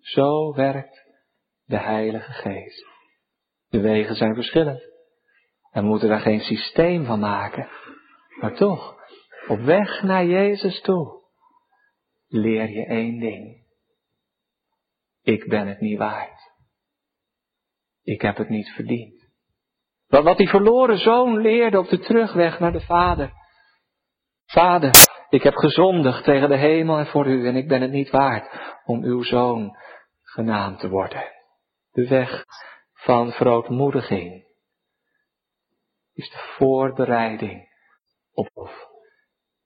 Zo 0.00 0.54
werkt 0.54 1.06
de 1.64 1.78
Heilige 1.78 2.32
Geest. 2.32 2.86
De 3.68 3.80
wegen 3.80 4.14
zijn 4.14 4.34
verschillend. 4.34 4.90
En 5.70 5.82
we 5.82 5.88
moeten 5.88 6.08
daar 6.08 6.20
geen 6.20 6.40
systeem 6.40 7.04
van 7.04 7.20
maken. 7.20 7.68
Maar 8.40 8.54
toch, 8.54 8.96
op 9.48 9.58
weg 9.58 10.02
naar 10.02 10.24
Jezus 10.24 10.80
toe, 10.80 11.21
leer 12.32 12.70
je 12.70 12.86
één 12.86 13.18
ding. 13.18 13.66
Ik 15.22 15.48
ben 15.48 15.66
het 15.66 15.80
niet 15.80 15.98
waard. 15.98 16.50
Ik 18.02 18.20
heb 18.20 18.36
het 18.36 18.48
niet 18.48 18.68
verdiend. 18.68 19.30
Wat 20.06 20.36
die 20.36 20.48
verloren 20.48 20.98
zoon 20.98 21.38
leerde 21.38 21.78
op 21.78 21.88
de 21.88 21.98
terugweg 21.98 22.58
naar 22.58 22.72
de 22.72 22.80
Vader. 22.80 23.32
Vader, 24.44 24.94
ik 25.28 25.42
heb 25.42 25.54
gezondigd 25.54 26.24
tegen 26.24 26.48
de 26.48 26.56
hemel 26.56 26.98
en 26.98 27.06
voor 27.06 27.26
u 27.26 27.46
en 27.46 27.56
ik 27.56 27.68
ben 27.68 27.82
het 27.82 27.90
niet 27.90 28.10
waard 28.10 28.76
om 28.84 29.02
uw 29.02 29.22
zoon 29.22 29.76
genaamd 30.22 30.78
te 30.80 30.88
worden. 30.88 31.24
De 31.90 32.08
weg 32.08 32.44
van 32.92 33.32
verootmoediging 33.32 34.44
is 36.12 36.30
de 36.30 36.54
voorbereiding 36.56 37.68
op 38.32 38.70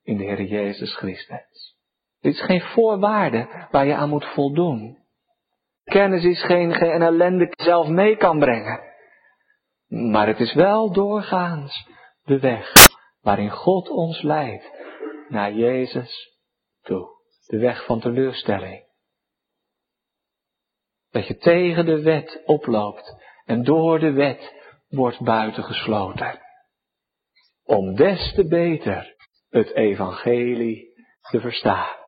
in 0.03 0.17
de 0.17 0.23
Heer 0.23 0.43
Jezus 0.43 0.95
Christus. 0.95 1.76
Dit 2.19 2.33
is 2.33 2.41
geen 2.41 2.61
voorwaarde 2.61 3.67
waar 3.71 3.85
je 3.85 3.95
aan 3.95 4.09
moet 4.09 4.25
voldoen. 4.25 4.97
Kennis 5.83 6.23
is 6.23 6.43
geen, 6.43 6.73
geen 6.73 7.01
ellende 7.01 7.53
zelf 7.57 7.87
mee 7.87 8.15
kan 8.15 8.39
brengen. 8.39 8.81
Maar 9.87 10.27
het 10.27 10.39
is 10.39 10.53
wel 10.53 10.93
doorgaans 10.93 11.87
de 12.23 12.39
weg 12.39 12.73
waarin 13.21 13.51
God 13.51 13.89
ons 13.89 14.21
leidt 14.21 14.71
naar 15.27 15.53
Jezus 15.53 16.37
toe. 16.81 17.15
De 17.47 17.57
weg 17.57 17.85
van 17.85 17.99
teleurstelling. 17.99 18.85
Dat 21.09 21.27
je 21.27 21.37
tegen 21.37 21.85
de 21.85 22.01
wet 22.01 22.41
oploopt 22.45 23.25
en 23.45 23.63
door 23.63 23.99
de 23.99 24.11
wet 24.11 24.53
wordt 24.87 25.23
buitengesloten. 25.23 26.39
Om 27.63 27.95
des 27.95 28.33
te 28.33 28.47
beter 28.47 29.15
het 29.49 29.73
evangelie 29.73 30.93
te 31.21 31.39
verstaan. 31.39 32.06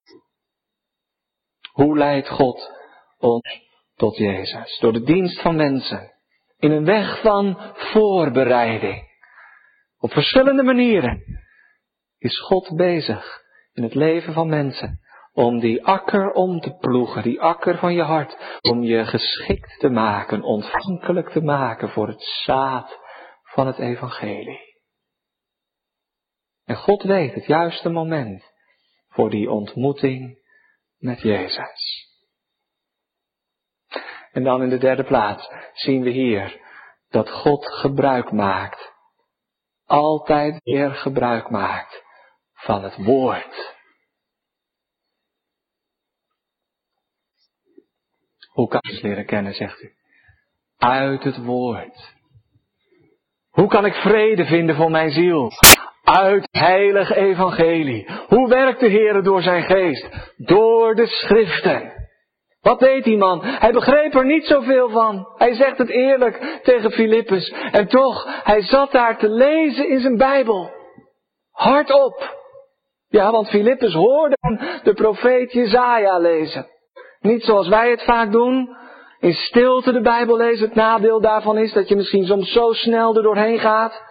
Hoe 1.80 1.98
leidt 1.98 2.30
God 2.30 2.72
ons 3.18 3.62
tot 3.96 4.18
Jezus? 4.18 4.78
Door 4.80 4.94
de 4.94 5.04
dienst 5.04 5.42
van 5.42 5.56
mensen. 5.56 6.12
In 6.58 6.72
een 6.72 6.86
weg 6.86 7.22
van 7.22 7.58
voorbereiding. 7.74 9.08
Op 10.00 10.12
verschillende 10.12 10.64
manieren 10.64 11.24
is 12.18 12.40
God 12.40 12.76
bezig 12.76 13.42
in 13.74 13.84
het 13.84 13.94
leven 13.94 14.34
van 14.34 14.50
mensen 14.50 15.00
om 15.34 15.60
die 15.60 15.86
akker 15.86 16.32
om 16.32 16.60
te 16.60 16.78
ploegen, 16.78 17.24
die 17.24 17.42
akker 17.42 17.78
van 17.78 17.94
je 17.94 18.04
hart, 18.04 18.60
om 18.62 18.84
je 18.84 19.06
geschikt 19.06 19.80
te 19.80 19.90
maken, 19.90 20.42
ontvankelijk 20.42 21.30
te 21.30 21.42
maken 21.42 21.90
voor 21.90 22.08
het 22.08 22.24
zaad 22.24 23.00
van 23.44 23.68
het 23.68 23.78
evangelie. 23.78 24.60
En 26.66 26.76
God 26.76 27.04
weet 27.04 27.34
het 27.34 27.46
juiste 27.46 27.90
moment 27.90 28.44
voor 29.08 29.30
die 29.30 29.52
ontmoeting 29.52 30.39
met 31.00 31.22
Jezus. 31.22 32.08
En 34.32 34.44
dan 34.44 34.62
in 34.62 34.70
de 34.70 34.78
derde 34.78 35.04
plaats 35.04 35.48
zien 35.74 36.02
we 36.02 36.10
hier 36.10 36.62
dat 37.10 37.30
God 37.30 37.68
gebruik 37.68 38.32
maakt, 38.32 38.94
altijd 39.86 40.64
weer 40.64 40.92
gebruik 40.92 41.50
maakt 41.50 42.04
van 42.54 42.84
het 42.84 42.96
woord. 43.06 43.78
Hoe 48.50 48.68
kan 48.68 48.80
ik 48.84 48.92
het 48.92 49.02
leren 49.02 49.26
kennen, 49.26 49.54
zegt 49.54 49.82
u? 49.82 49.94
Uit 50.78 51.24
het 51.24 51.38
woord. 51.38 52.18
Hoe 53.50 53.68
kan 53.68 53.86
ik 53.86 53.94
vrede 53.94 54.46
vinden 54.46 54.76
voor 54.76 54.92
mijn 54.92 55.12
ziel? 55.12 55.52
Uit 56.10 56.48
het 56.52 56.62
heilige 56.62 57.16
evangelie. 57.16 58.10
Hoe 58.28 58.50
werkt 58.50 58.80
de 58.80 58.88
Heer 58.88 59.24
door 59.24 59.42
zijn 59.42 59.64
geest? 59.64 60.08
Door 60.38 60.96
de 60.96 61.08
schriften. 61.08 61.92
Wat 62.62 62.80
deed 62.80 63.04
die 63.04 63.18
man? 63.18 63.40
Hij 63.44 63.72
begreep 63.72 64.16
er 64.16 64.26
niet 64.26 64.46
zoveel 64.46 64.90
van. 64.90 65.28
Hij 65.38 65.54
zegt 65.54 65.78
het 65.78 65.90
eerlijk 65.90 66.60
tegen 66.64 66.92
Filippus. 66.92 67.54
En 67.72 67.88
toch, 67.88 68.26
hij 68.44 68.62
zat 68.62 68.92
daar 68.92 69.18
te 69.18 69.30
lezen 69.30 69.90
in 69.90 70.00
zijn 70.00 70.18
Bijbel. 70.18 70.72
Hardop. 71.52 72.38
Ja, 73.08 73.32
want 73.32 73.50
Filippus 73.50 73.94
hoorde 73.94 74.38
de 74.84 74.94
profeet 74.94 75.52
Jezaja 75.52 76.18
lezen. 76.18 76.68
Niet 77.20 77.44
zoals 77.44 77.68
wij 77.68 77.90
het 77.90 78.04
vaak 78.04 78.32
doen. 78.32 78.78
In 79.20 79.34
stilte 79.34 79.92
de 79.92 80.02
Bijbel 80.02 80.38
lezen. 80.38 80.66
Het 80.66 80.76
nadeel 80.76 81.22
daarvan 81.22 81.58
is 81.58 81.74
dat 81.74 81.88
je 81.88 81.96
misschien 81.96 82.26
soms 82.26 82.52
zo 82.52 82.74
snel 82.74 83.16
er 83.16 83.24
doorheen 83.24 83.60
gaat. 83.60 84.09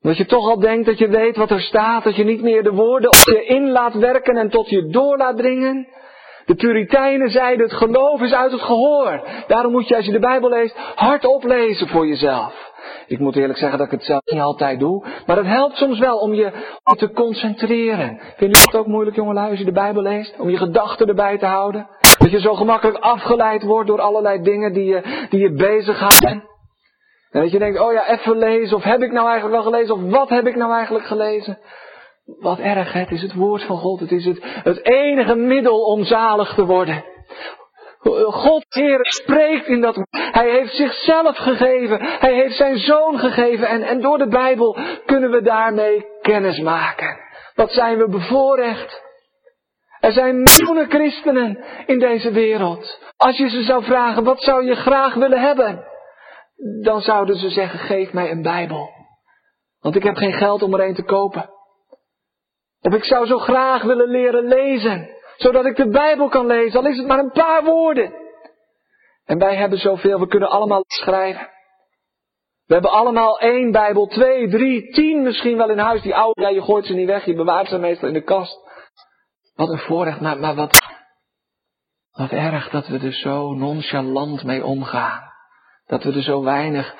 Dat 0.00 0.16
je 0.16 0.26
toch 0.26 0.48
al 0.48 0.60
denkt 0.60 0.86
dat 0.86 0.98
je 0.98 1.08
weet 1.08 1.36
wat 1.36 1.50
er 1.50 1.60
staat. 1.60 2.04
Dat 2.04 2.16
je 2.16 2.24
niet 2.24 2.42
meer 2.42 2.62
de 2.62 2.72
woorden 2.72 3.10
op 3.10 3.16
je 3.24 3.44
in 3.44 3.70
laat 3.70 3.94
werken 3.94 4.36
en 4.36 4.50
tot 4.50 4.68
je 4.68 4.86
door 4.86 5.16
laat 5.16 5.36
dringen. 5.36 5.88
De 6.44 6.54
Puritijnen 6.54 7.30
zeiden 7.30 7.66
het 7.66 7.76
geloof 7.76 8.20
is 8.20 8.32
uit 8.32 8.52
het 8.52 8.60
gehoor. 8.60 9.22
Daarom 9.46 9.72
moet 9.72 9.88
je 9.88 9.96
als 9.96 10.04
je 10.04 10.12
de 10.12 10.18
Bijbel 10.18 10.48
leest 10.48 10.76
hardop 10.94 11.44
lezen 11.44 11.88
voor 11.88 12.06
jezelf. 12.06 12.68
Ik 13.06 13.18
moet 13.18 13.36
eerlijk 13.36 13.58
zeggen 13.58 13.78
dat 13.78 13.86
ik 13.86 13.92
het 13.92 14.04
zelf 14.04 14.22
niet 14.24 14.40
altijd 14.40 14.78
doe. 14.78 15.06
Maar 15.26 15.36
het 15.36 15.46
helpt 15.46 15.76
soms 15.76 15.98
wel 15.98 16.18
om 16.18 16.34
je 16.34 16.50
te 16.84 17.10
concentreren. 17.12 18.20
Vind 18.36 18.56
je 18.56 18.62
het 18.64 18.76
ook 18.76 18.86
moeilijk 18.86 19.16
jongelui 19.16 19.50
als 19.50 19.58
je 19.58 19.64
de 19.64 19.72
Bijbel 19.72 20.02
leest? 20.02 20.38
Om 20.38 20.50
je 20.50 20.56
gedachten 20.56 21.06
erbij 21.06 21.38
te 21.38 21.46
houden? 21.46 21.88
Dat 22.18 22.30
je 22.30 22.40
zo 22.40 22.54
gemakkelijk 22.54 22.98
afgeleid 22.98 23.62
wordt 23.62 23.88
door 23.88 24.00
allerlei 24.00 24.42
dingen 24.42 24.72
die 24.72 24.84
je, 24.84 25.26
die 25.28 25.40
je 25.40 25.52
bezighouden. 25.52 26.49
En 27.30 27.40
dat 27.40 27.50
je 27.50 27.58
denkt, 27.58 27.80
oh 27.80 27.92
ja, 27.92 28.08
even 28.08 28.38
lezen. 28.38 28.76
Of 28.76 28.82
heb 28.82 29.02
ik 29.02 29.12
nou 29.12 29.28
eigenlijk 29.28 29.62
wel 29.62 29.72
gelezen? 29.72 29.94
Of 29.94 30.10
wat 30.10 30.28
heb 30.28 30.46
ik 30.46 30.56
nou 30.56 30.72
eigenlijk 30.72 31.06
gelezen? 31.06 31.58
Wat 32.24 32.58
erg, 32.58 32.92
het 32.92 33.10
is 33.10 33.22
het 33.22 33.34
woord 33.34 33.62
van 33.62 33.76
God. 33.76 34.00
Het 34.00 34.12
is 34.12 34.24
het, 34.24 34.38
het 34.42 34.84
enige 34.84 35.34
middel 35.34 35.82
om 35.82 36.04
zalig 36.04 36.54
te 36.54 36.64
worden. 36.64 37.04
God, 38.30 38.64
Heer, 38.68 38.98
spreekt 39.00 39.66
in 39.66 39.80
dat. 39.80 40.06
Hij 40.10 40.50
heeft 40.50 40.74
zichzelf 40.74 41.36
gegeven. 41.36 41.98
Hij 42.02 42.34
heeft 42.34 42.56
zijn 42.56 42.78
zoon 42.78 43.18
gegeven. 43.18 43.68
En, 43.68 43.82
en 43.82 44.00
door 44.00 44.18
de 44.18 44.28
Bijbel 44.28 44.78
kunnen 45.06 45.30
we 45.30 45.42
daarmee 45.42 46.06
kennis 46.22 46.60
maken. 46.60 47.18
Wat 47.54 47.72
zijn 47.72 47.98
we 47.98 48.08
bevoorrecht. 48.08 49.02
Er 50.00 50.12
zijn 50.12 50.42
miljoenen 50.42 50.90
christenen 50.90 51.64
in 51.86 51.98
deze 51.98 52.30
wereld. 52.30 52.98
Als 53.16 53.36
je 53.36 53.48
ze 53.48 53.62
zou 53.62 53.84
vragen, 53.84 54.24
wat 54.24 54.42
zou 54.42 54.64
je 54.64 54.74
graag 54.74 55.14
willen 55.14 55.40
hebben? 55.40 55.89
Dan 56.82 57.00
zouden 57.00 57.36
ze 57.36 57.50
zeggen, 57.50 57.78
geef 57.78 58.12
mij 58.12 58.30
een 58.30 58.42
Bijbel. 58.42 58.90
Want 59.80 59.96
ik 59.96 60.02
heb 60.02 60.16
geen 60.16 60.32
geld 60.32 60.62
om 60.62 60.74
er 60.74 60.86
een 60.86 60.94
te 60.94 61.04
kopen. 61.04 61.50
Of 62.80 62.94
ik 62.94 63.04
zou 63.04 63.26
zo 63.26 63.38
graag 63.38 63.82
willen 63.82 64.08
leren 64.08 64.44
lezen 64.44 65.18
zodat 65.42 65.64
ik 65.66 65.76
de 65.76 65.88
Bijbel 65.88 66.28
kan 66.28 66.46
lezen, 66.46 66.80
al 66.80 66.86
is 66.86 66.96
het 66.96 67.06
maar 67.06 67.18
een 67.18 67.32
paar 67.32 67.64
woorden. 67.64 68.12
En 69.24 69.38
wij 69.38 69.56
hebben 69.56 69.78
zoveel, 69.78 70.20
we 70.20 70.26
kunnen 70.26 70.50
allemaal 70.50 70.84
schrijven. 70.86 71.48
We 72.66 72.72
hebben 72.72 72.92
allemaal 72.92 73.40
één 73.40 73.70
Bijbel, 73.70 74.06
twee, 74.06 74.48
drie, 74.48 74.92
tien 74.92 75.22
misschien 75.22 75.56
wel 75.56 75.70
in 75.70 75.78
huis. 75.78 76.02
Die 76.02 76.14
oude, 76.14 76.40
ja, 76.40 76.48
je 76.48 76.62
gooit 76.62 76.86
ze 76.86 76.92
niet 76.92 77.06
weg, 77.06 77.24
je 77.24 77.34
bewaart 77.34 77.68
ze 77.68 77.78
meestal 77.78 78.08
in 78.08 78.14
de 78.14 78.22
kast. 78.22 78.58
Wat 79.54 79.68
een 79.68 79.78
voorrecht, 79.78 80.20
maar, 80.20 80.38
maar 80.38 80.54
wat, 80.54 80.78
wat 82.10 82.30
erg 82.30 82.70
dat 82.70 82.86
we 82.86 82.98
er 82.98 83.12
zo 83.12 83.52
nonchalant 83.52 84.44
mee 84.44 84.64
omgaan. 84.64 85.29
Dat 85.90 86.02
we 86.02 86.12
er 86.12 86.22
zo 86.22 86.42
weinig 86.42 86.94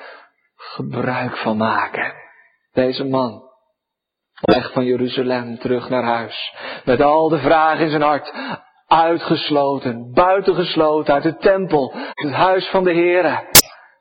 gebruik 0.55 1.37
van 1.37 1.57
maken. 1.57 2.13
Deze 2.71 3.03
man, 3.03 3.43
weg 4.41 4.71
van 4.71 4.85
Jeruzalem 4.85 5.59
terug 5.59 5.89
naar 5.89 6.03
huis. 6.03 6.53
Met 6.85 7.01
al 7.01 7.29
de 7.29 7.39
vragen 7.39 7.83
in 7.83 7.89
zijn 7.89 8.01
hart. 8.01 8.33
Uitgesloten, 8.87 10.13
buitengesloten 10.13 11.13
uit 11.13 11.23
de 11.23 11.37
tempel, 11.37 11.93
het 12.13 12.31
huis 12.33 12.69
van 12.69 12.83
de 12.83 12.93
Heere. 12.93 13.49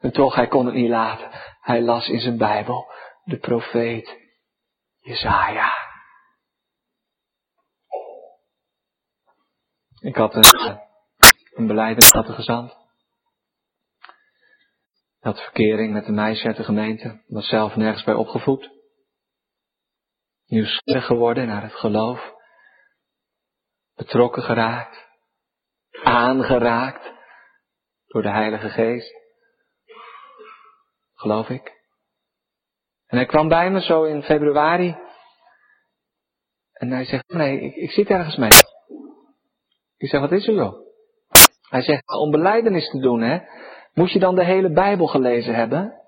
En 0.00 0.12
toch, 0.12 0.34
hij 0.34 0.46
kon 0.46 0.66
het 0.66 0.74
niet 0.74 0.90
laten. 0.90 1.28
Hij 1.60 1.82
las 1.82 2.08
in 2.08 2.20
zijn 2.20 2.38
Bijbel 2.38 2.92
de 3.24 3.38
profeet 3.38 4.18
Jezaja. 5.00 5.72
Ik 10.00 10.16
had 10.16 10.34
een, 10.34 10.78
een 11.54 11.78
een 11.78 12.34
gezant. 12.34 12.79
Had 15.20 15.40
verkering 15.40 15.92
met 15.92 16.06
een 16.06 16.14
meisje 16.14 16.46
uit 16.46 16.56
de 16.56 16.64
gemeente. 16.64 17.22
Was 17.26 17.48
zelf 17.48 17.76
nergens 17.76 18.04
bij 18.04 18.14
opgevoed 18.14 18.78
nieuwsgierig 20.50 21.06
geworden 21.06 21.46
naar 21.46 21.62
het 21.62 21.74
geloof, 21.74 22.34
betrokken 23.94 24.42
geraakt, 24.42 25.08
aangeraakt 26.02 27.12
door 28.06 28.22
de 28.22 28.30
Heilige 28.30 28.68
Geest, 28.68 29.12
geloof 31.14 31.48
ik. 31.48 31.78
En 33.06 33.16
hij 33.16 33.26
kwam 33.26 33.48
bij 33.48 33.70
me 33.70 33.80
zo 33.80 34.04
in 34.04 34.22
februari 34.22 34.98
en 36.72 36.90
hij 36.90 37.04
zegt, 37.04 37.28
nee, 37.28 37.60
ik, 37.60 37.74
ik 37.74 37.90
zit 37.90 38.08
ergens 38.08 38.36
mee. 38.36 38.50
Ik 39.96 40.08
zeg, 40.08 40.20
wat 40.20 40.32
is 40.32 40.46
er 40.46 40.54
joh? 40.54 40.88
Hij 41.68 41.82
zegt, 41.82 42.08
om 42.08 42.30
beleidenis 42.30 42.90
te 42.90 42.98
doen, 42.98 43.20
hè, 43.20 43.38
moet 43.92 44.12
je 44.12 44.18
dan 44.18 44.34
de 44.34 44.44
hele 44.44 44.72
Bijbel 44.72 45.06
gelezen 45.06 45.54
hebben? 45.54 46.00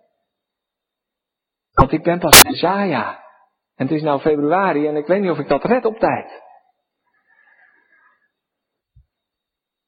Want 1.72 1.92
ik 1.92 2.02
ben 2.02 2.18
pas 2.18 2.42
Isaiah. 2.42 3.20
En 3.74 3.86
het 3.86 3.96
is 3.96 4.02
nou 4.02 4.20
februari 4.20 4.86
en 4.86 4.96
ik 4.96 5.06
weet 5.06 5.20
niet 5.20 5.30
of 5.30 5.38
ik 5.38 5.48
dat 5.48 5.64
red 5.64 5.84
op 5.84 5.98
tijd. 5.98 6.42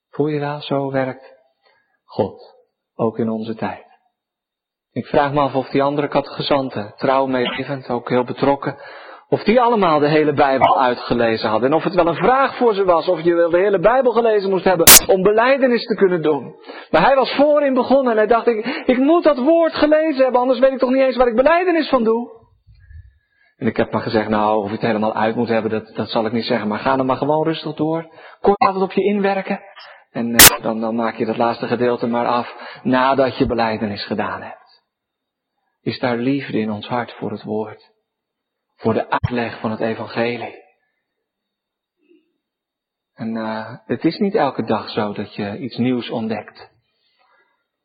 Voel 0.09 0.27
je 0.27 0.41
wel, 0.41 0.61
zo 0.61 0.91
werkt 0.91 1.35
God, 2.05 2.57
ook 2.95 3.19
in 3.19 3.29
onze 3.29 3.55
tijd. 3.55 3.87
Ik 4.91 5.07
vraag 5.07 5.33
me 5.33 5.41
af 5.41 5.55
of 5.55 5.69
die 5.69 5.83
andere 5.83 6.09
catechizanten, 6.09 6.95
trouw 6.97 7.27
meelevend, 7.27 7.89
ook 7.89 8.09
heel 8.09 8.25
betrokken, 8.25 8.79
of 9.35 9.43
die 9.43 9.61
allemaal 9.61 9.99
de 9.99 10.09
hele 10.09 10.33
Bijbel 10.33 10.81
uitgelezen 10.81 11.49
hadden. 11.49 11.71
En 11.71 11.77
of 11.77 11.85
het 11.85 11.95
wel 11.95 12.07
een 12.07 12.15
vraag 12.15 12.57
voor 12.57 12.75
ze 12.75 12.85
was, 12.85 13.09
of 13.09 13.21
je 13.21 13.35
wel 13.35 13.51
de 13.51 13.59
hele 13.59 13.79
Bijbel 13.79 14.13
gelezen 14.13 14.51
moest 14.51 14.65
hebben 14.65 14.87
om 15.07 15.23
beleidenis 15.23 15.87
te 15.87 15.95
kunnen 15.95 16.23
doen. 16.23 16.55
Maar 16.91 17.03
hij 17.03 17.15
was 17.15 17.35
voorin 17.35 17.75
begonnen 17.75 18.13
en 18.13 18.19
hij 18.19 18.27
dacht, 18.27 18.47
ik, 18.47 18.67
ik 18.87 18.99
moet 18.99 19.23
dat 19.23 19.39
woord 19.39 19.75
gelezen 19.75 20.23
hebben, 20.23 20.41
anders 20.41 20.59
weet 20.59 20.73
ik 20.73 20.79
toch 20.79 20.91
niet 20.91 21.03
eens 21.03 21.17
waar 21.17 21.27
ik 21.27 21.37
beleidenis 21.37 21.89
van 21.89 22.05
doe. 22.05 22.43
En 23.57 23.67
ik 23.67 23.77
heb 23.77 23.93
maar 23.93 24.03
gezegd, 24.03 24.29
nou, 24.29 24.59
of 24.59 24.67
je 24.67 24.73
het 24.73 24.81
helemaal 24.81 25.15
uit 25.15 25.37
moet 25.37 25.49
hebben, 25.49 25.71
dat, 25.71 25.95
dat 25.95 26.11
zal 26.11 26.27
ik 26.27 26.33
niet 26.33 26.45
zeggen. 26.45 26.69
Maar 26.69 26.79
ga 26.79 26.97
dan 26.97 27.07
maar 27.07 27.17
gewoon 27.17 27.45
rustig 27.45 27.75
door. 27.75 28.07
Kort 28.41 28.59
altijd 28.59 28.85
op 28.85 28.93
je 28.93 29.05
inwerken. 29.05 29.61
En 30.11 30.35
eh, 30.35 30.63
dan, 30.63 30.81
dan 30.81 30.95
maak 30.95 31.17
je 31.17 31.27
dat 31.27 31.37
laatste 31.37 31.67
gedeelte 31.67 32.07
maar 32.07 32.27
af 32.27 32.81
nadat 32.83 33.39
je 33.39 33.47
beleidenis 33.47 34.05
gedaan 34.05 34.43
hebt. 34.43 34.83
Is 35.83 35.99
daar 35.99 36.17
liefde 36.17 36.59
in 36.59 36.71
ons 36.71 36.89
hart 36.89 37.13
voor 37.13 37.31
het 37.31 37.43
woord? 37.43 37.94
Voor 38.85 38.95
de 38.95 39.11
uitleg 39.11 39.61
van 39.61 39.71
het 39.71 39.81
evangelie? 39.81 40.63
En 43.15 43.37
uh, 43.37 43.77
het 43.85 44.05
is 44.05 44.19
niet 44.19 44.35
elke 44.35 44.63
dag 44.63 44.91
zo 44.91 45.13
dat 45.13 45.35
je 45.35 45.59
iets 45.59 45.77
nieuws 45.77 46.11
ontdekt. 46.11 46.71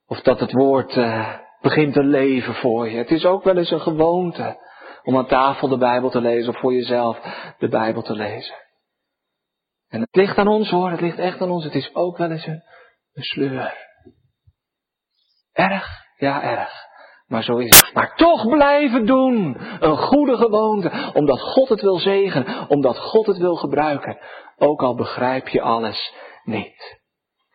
Of 0.05 0.21
dat 0.21 0.39
het 0.39 0.51
woord 0.51 0.95
uh, 0.95 1.37
begint 1.61 1.93
te 1.93 2.03
leven 2.03 2.55
voor 2.55 2.89
je. 2.89 2.97
Het 2.97 3.11
is 3.11 3.25
ook 3.25 3.43
wel 3.43 3.57
eens 3.57 3.71
een 3.71 3.81
gewoonte 3.81 4.57
om 5.03 5.17
aan 5.17 5.27
tafel 5.27 5.67
de 5.67 5.77
Bijbel 5.77 6.09
te 6.09 6.21
lezen 6.21 6.53
of 6.53 6.59
voor 6.59 6.73
jezelf 6.73 7.19
de 7.57 7.67
Bijbel 7.67 8.01
te 8.01 8.13
lezen. 8.13 8.55
En 9.87 10.01
het 10.01 10.15
ligt 10.15 10.37
aan 10.37 10.47
ons 10.47 10.69
hoor, 10.69 10.91
het 10.91 11.01
ligt 11.01 11.19
echt 11.19 11.41
aan 11.41 11.51
ons. 11.51 11.63
Het 11.63 11.75
is 11.75 11.95
ook 11.95 12.17
wel 12.17 12.31
eens 12.31 12.45
een, 12.45 12.63
een 13.13 13.23
sleur. 13.23 13.73
Erg? 15.51 15.87
Ja, 16.17 16.43
erg. 16.43 16.88
Maar 17.29 17.43
zo 17.43 17.57
is 17.57 17.79
het. 17.79 17.93
Maar 17.93 18.15
toch 18.15 18.47
blijven 18.47 19.05
doen. 19.05 19.57
Een 19.79 19.97
goede 19.97 20.37
gewoonte. 20.37 21.11
Omdat 21.13 21.41
God 21.41 21.69
het 21.69 21.81
wil 21.81 21.99
zegenen. 21.99 22.69
Omdat 22.69 22.97
God 22.97 23.25
het 23.25 23.37
wil 23.37 23.55
gebruiken. 23.55 24.17
Ook 24.57 24.81
al 24.81 24.95
begrijp 24.95 25.47
je 25.47 25.61
alles 25.61 26.13
niet. 26.43 26.99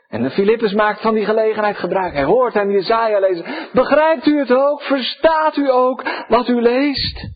En 0.09 0.23
de 0.23 0.31
Filippus 0.31 0.73
maakt 0.73 1.01
van 1.01 1.15
die 1.15 1.25
gelegenheid 1.25 1.77
gebruik. 1.77 2.13
Hij 2.15 2.25
hoort 2.25 2.55
hem 2.55 2.71
Jezaja 2.71 3.19
lezen. 3.19 3.45
Begrijpt 3.73 4.27
u 4.27 4.39
het 4.39 4.53
ook? 4.53 4.83
Verstaat 4.83 5.57
u 5.57 5.71
ook 5.71 6.03
wat 6.29 6.49
u 6.49 6.61
leest? 6.61 7.29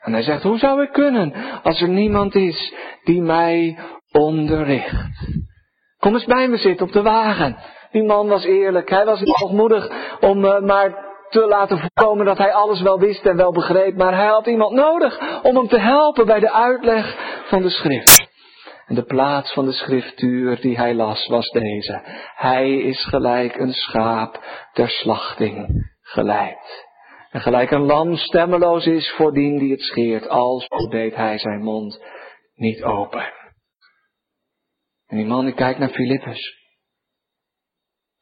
En 0.00 0.12
hij 0.12 0.22
zegt, 0.22 0.42
hoe 0.42 0.58
zou 0.58 0.82
ik 0.82 0.92
kunnen 0.92 1.34
als 1.62 1.80
er 1.80 1.88
niemand 1.88 2.34
is 2.34 2.74
die 3.04 3.22
mij 3.22 3.78
onderricht? 4.12 4.94
Kom 5.98 6.14
eens 6.14 6.24
bij 6.24 6.48
me 6.48 6.56
zitten 6.56 6.86
op 6.86 6.92
de 6.92 7.02
wagen. 7.02 7.56
Die 7.94 8.02
man 8.02 8.28
was 8.28 8.44
eerlijk. 8.44 8.90
Hij 8.90 9.04
was 9.04 9.20
niet 9.20 9.36
hoogmoedig 9.36 9.90
om 10.20 10.44
uh, 10.44 10.60
maar 10.60 11.12
te 11.28 11.46
laten 11.46 11.78
voorkomen 11.78 12.26
dat 12.26 12.38
hij 12.38 12.52
alles 12.52 12.82
wel 12.82 12.98
wist 12.98 13.26
en 13.26 13.36
wel 13.36 13.52
begreep. 13.52 13.96
Maar 13.96 14.14
hij 14.16 14.26
had 14.26 14.46
iemand 14.46 14.72
nodig 14.72 15.42
om 15.42 15.56
hem 15.56 15.68
te 15.68 15.78
helpen 15.78 16.26
bij 16.26 16.40
de 16.40 16.52
uitleg 16.52 17.16
van 17.48 17.62
de 17.62 17.70
schrift. 17.70 18.28
En 18.86 18.94
de 18.94 19.04
plaats 19.04 19.52
van 19.52 19.64
de 19.64 19.72
schriftuur 19.72 20.60
die 20.60 20.76
hij 20.76 20.94
las 20.94 21.26
was 21.26 21.50
deze. 21.50 22.00
Hij 22.34 22.76
is 22.76 23.04
gelijk 23.04 23.56
een 23.56 23.72
schaap 23.72 24.44
ter 24.72 24.88
slachting 24.88 25.68
geleid. 26.00 26.86
En 27.30 27.40
gelijk 27.40 27.70
een 27.70 27.86
lam 27.86 28.16
stemmeloos 28.16 28.86
is 28.86 29.12
voor 29.16 29.32
dien 29.32 29.58
die 29.58 29.70
het 29.70 29.82
scheert, 29.82 30.28
als 30.28 30.68
deed 30.88 31.14
hij 31.14 31.38
zijn 31.38 31.62
mond 31.62 32.04
niet 32.54 32.82
open. 32.82 33.32
En 35.06 35.16
die 35.16 35.26
man 35.26 35.44
die 35.44 35.54
kijkt 35.54 35.78
naar 35.78 35.88
Filippus. 35.88 36.63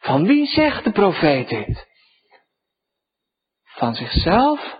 Van 0.03 0.27
wie 0.27 0.47
zegt 0.47 0.85
de 0.85 0.93
profeet 0.93 1.49
dit? 1.49 1.87
Van 3.65 3.95
zichzelf? 3.95 4.79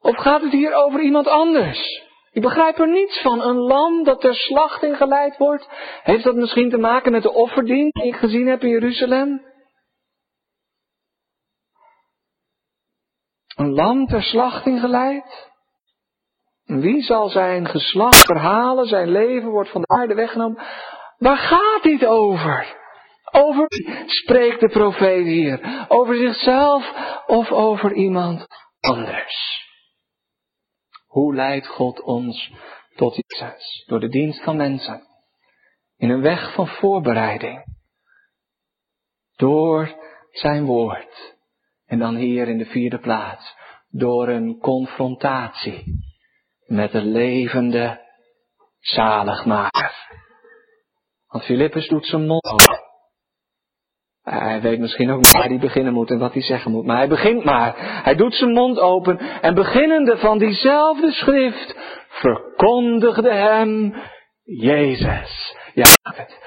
Of 0.00 0.16
gaat 0.16 0.42
het 0.42 0.52
hier 0.52 0.74
over 0.74 1.00
iemand 1.00 1.26
anders? 1.26 2.08
Ik 2.32 2.42
begrijp 2.42 2.78
er 2.78 2.88
niets 2.88 3.20
van. 3.20 3.40
Een 3.40 3.56
lam 3.56 4.04
dat 4.04 4.20
ter 4.20 4.34
slachting 4.34 4.96
geleid 4.96 5.36
wordt. 5.36 5.68
Heeft 6.02 6.24
dat 6.24 6.34
misschien 6.34 6.70
te 6.70 6.78
maken 6.78 7.12
met 7.12 7.22
de 7.22 7.32
offerdienst 7.32 7.94
die 7.94 8.06
ik 8.06 8.16
gezien 8.16 8.46
heb 8.46 8.62
in 8.62 8.68
Jeruzalem? 8.68 9.46
Een 13.56 13.74
lam 13.74 14.06
ter 14.06 14.22
slachting 14.22 14.80
geleid? 14.80 15.48
Wie 16.64 17.02
zal 17.02 17.28
zijn 17.28 17.68
geslacht 17.68 18.24
verhalen? 18.24 18.86
Zijn 18.86 19.10
leven 19.10 19.50
wordt 19.50 19.70
van 19.70 19.80
de 19.80 19.86
aarde 19.86 20.14
weggenomen. 20.14 20.62
Waar 21.18 21.38
gaat 21.38 21.82
dit 21.82 22.06
over? 22.06 22.79
Over 23.30 23.66
spreekt 24.06 24.60
de 24.60 24.68
profeet 24.68 25.26
hier? 25.26 25.86
Over 25.88 26.16
zichzelf 26.16 26.92
of 27.26 27.50
over 27.50 27.92
iemand 27.92 28.46
anders? 28.80 29.68
Hoe 31.06 31.34
leidt 31.34 31.66
God 31.66 32.00
ons 32.00 32.52
tot 32.94 33.14
Jezus? 33.26 33.84
Door 33.86 34.00
de 34.00 34.08
dienst 34.08 34.42
van 34.42 34.56
mensen. 34.56 35.02
In 35.96 36.10
een 36.10 36.22
weg 36.22 36.54
van 36.54 36.66
voorbereiding. 36.66 37.64
Door 39.36 39.94
zijn 40.30 40.64
woord. 40.64 41.34
En 41.86 41.98
dan 41.98 42.16
hier 42.16 42.48
in 42.48 42.58
de 42.58 42.66
vierde 42.66 42.98
plaats. 42.98 43.54
Door 43.88 44.28
een 44.28 44.58
confrontatie 44.58 45.84
met 46.66 46.92
de 46.92 47.02
levende 47.02 48.08
zaligmaker. 48.78 49.94
Want 51.26 51.44
Filippus 51.44 51.88
doet 51.88 52.06
zijn 52.06 52.26
mond. 52.26 52.88
Hij 54.22 54.60
weet 54.60 54.78
misschien 54.78 55.10
ook 55.10 55.18
niet 55.18 55.32
waar 55.32 55.48
hij 55.48 55.58
beginnen 55.58 55.92
moet 55.92 56.10
en 56.10 56.18
wat 56.18 56.32
hij 56.32 56.42
zeggen 56.42 56.70
moet. 56.70 56.86
Maar 56.86 56.96
hij 56.96 57.08
begint 57.08 57.44
maar. 57.44 57.74
Hij 58.04 58.14
doet 58.14 58.34
zijn 58.34 58.52
mond 58.52 58.78
open 58.78 59.18
en 59.18 59.54
beginnende 59.54 60.16
van 60.16 60.38
diezelfde 60.38 61.12
schrift 61.12 61.76
verkondigde 62.08 63.32
hem 63.32 63.94
Jezus. 64.44 65.56
Ja, 65.80 65.86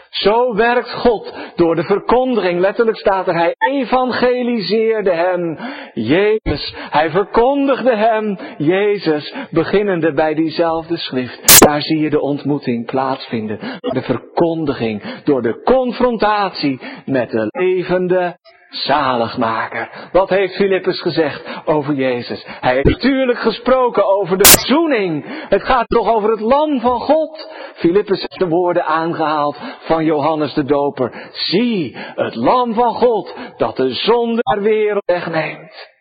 zo 0.09 0.55
werkt 0.55 0.91
God 0.91 1.33
door 1.55 1.75
de 1.75 1.83
verkondiging. 1.83 2.59
Letterlijk 2.59 2.97
staat 2.97 3.27
er, 3.27 3.33
hij 3.33 3.55
evangeliseerde 3.57 5.11
hem, 5.11 5.57
Jezus. 5.93 6.73
Hij 6.75 7.09
verkondigde 7.09 7.95
hem, 7.95 8.37
Jezus, 8.57 9.35
beginnende 9.49 10.13
bij 10.13 10.33
diezelfde 10.33 10.97
schrift. 10.97 11.59
Daar 11.65 11.81
zie 11.81 11.99
je 11.99 12.09
de 12.09 12.21
ontmoeting 12.21 12.85
plaatsvinden. 12.85 13.59
De 13.79 14.01
verkondiging, 14.01 15.23
door 15.23 15.41
de 15.41 15.61
confrontatie 15.63 16.81
met 17.05 17.29
de 17.29 17.45
levende 17.49 18.37
zaligmaker. 18.73 20.09
Wat 20.11 20.29
heeft 20.29 20.55
Filippus 20.55 21.01
gezegd 21.01 21.65
over 21.65 21.93
Jezus? 21.93 22.45
Hij 22.45 22.73
heeft 22.73 22.85
natuurlijk 22.85 23.39
gesproken 23.39 24.05
over 24.05 24.37
de 24.37 24.45
verzoening. 24.45 25.25
Het 25.49 25.63
gaat 25.63 25.87
toch 25.87 26.13
over 26.13 26.29
het 26.29 26.39
lam 26.39 26.79
van 26.79 26.99
God. 26.99 27.51
Filippus 27.75 28.19
heeft 28.19 28.39
de 28.39 28.47
woorden 28.47 28.85
aangehaald 28.85 29.57
van 29.79 30.05
Johannes 30.05 30.53
de 30.53 30.63
Doper. 30.63 31.29
Zie, 31.31 31.97
het 31.97 32.35
lam 32.35 32.73
van 32.73 32.93
God 32.93 33.35
dat 33.57 33.75
de 33.75 33.93
zonde 33.93 34.41
der 34.41 34.61
wereld 34.61 35.05
wegneemt. 35.05 35.91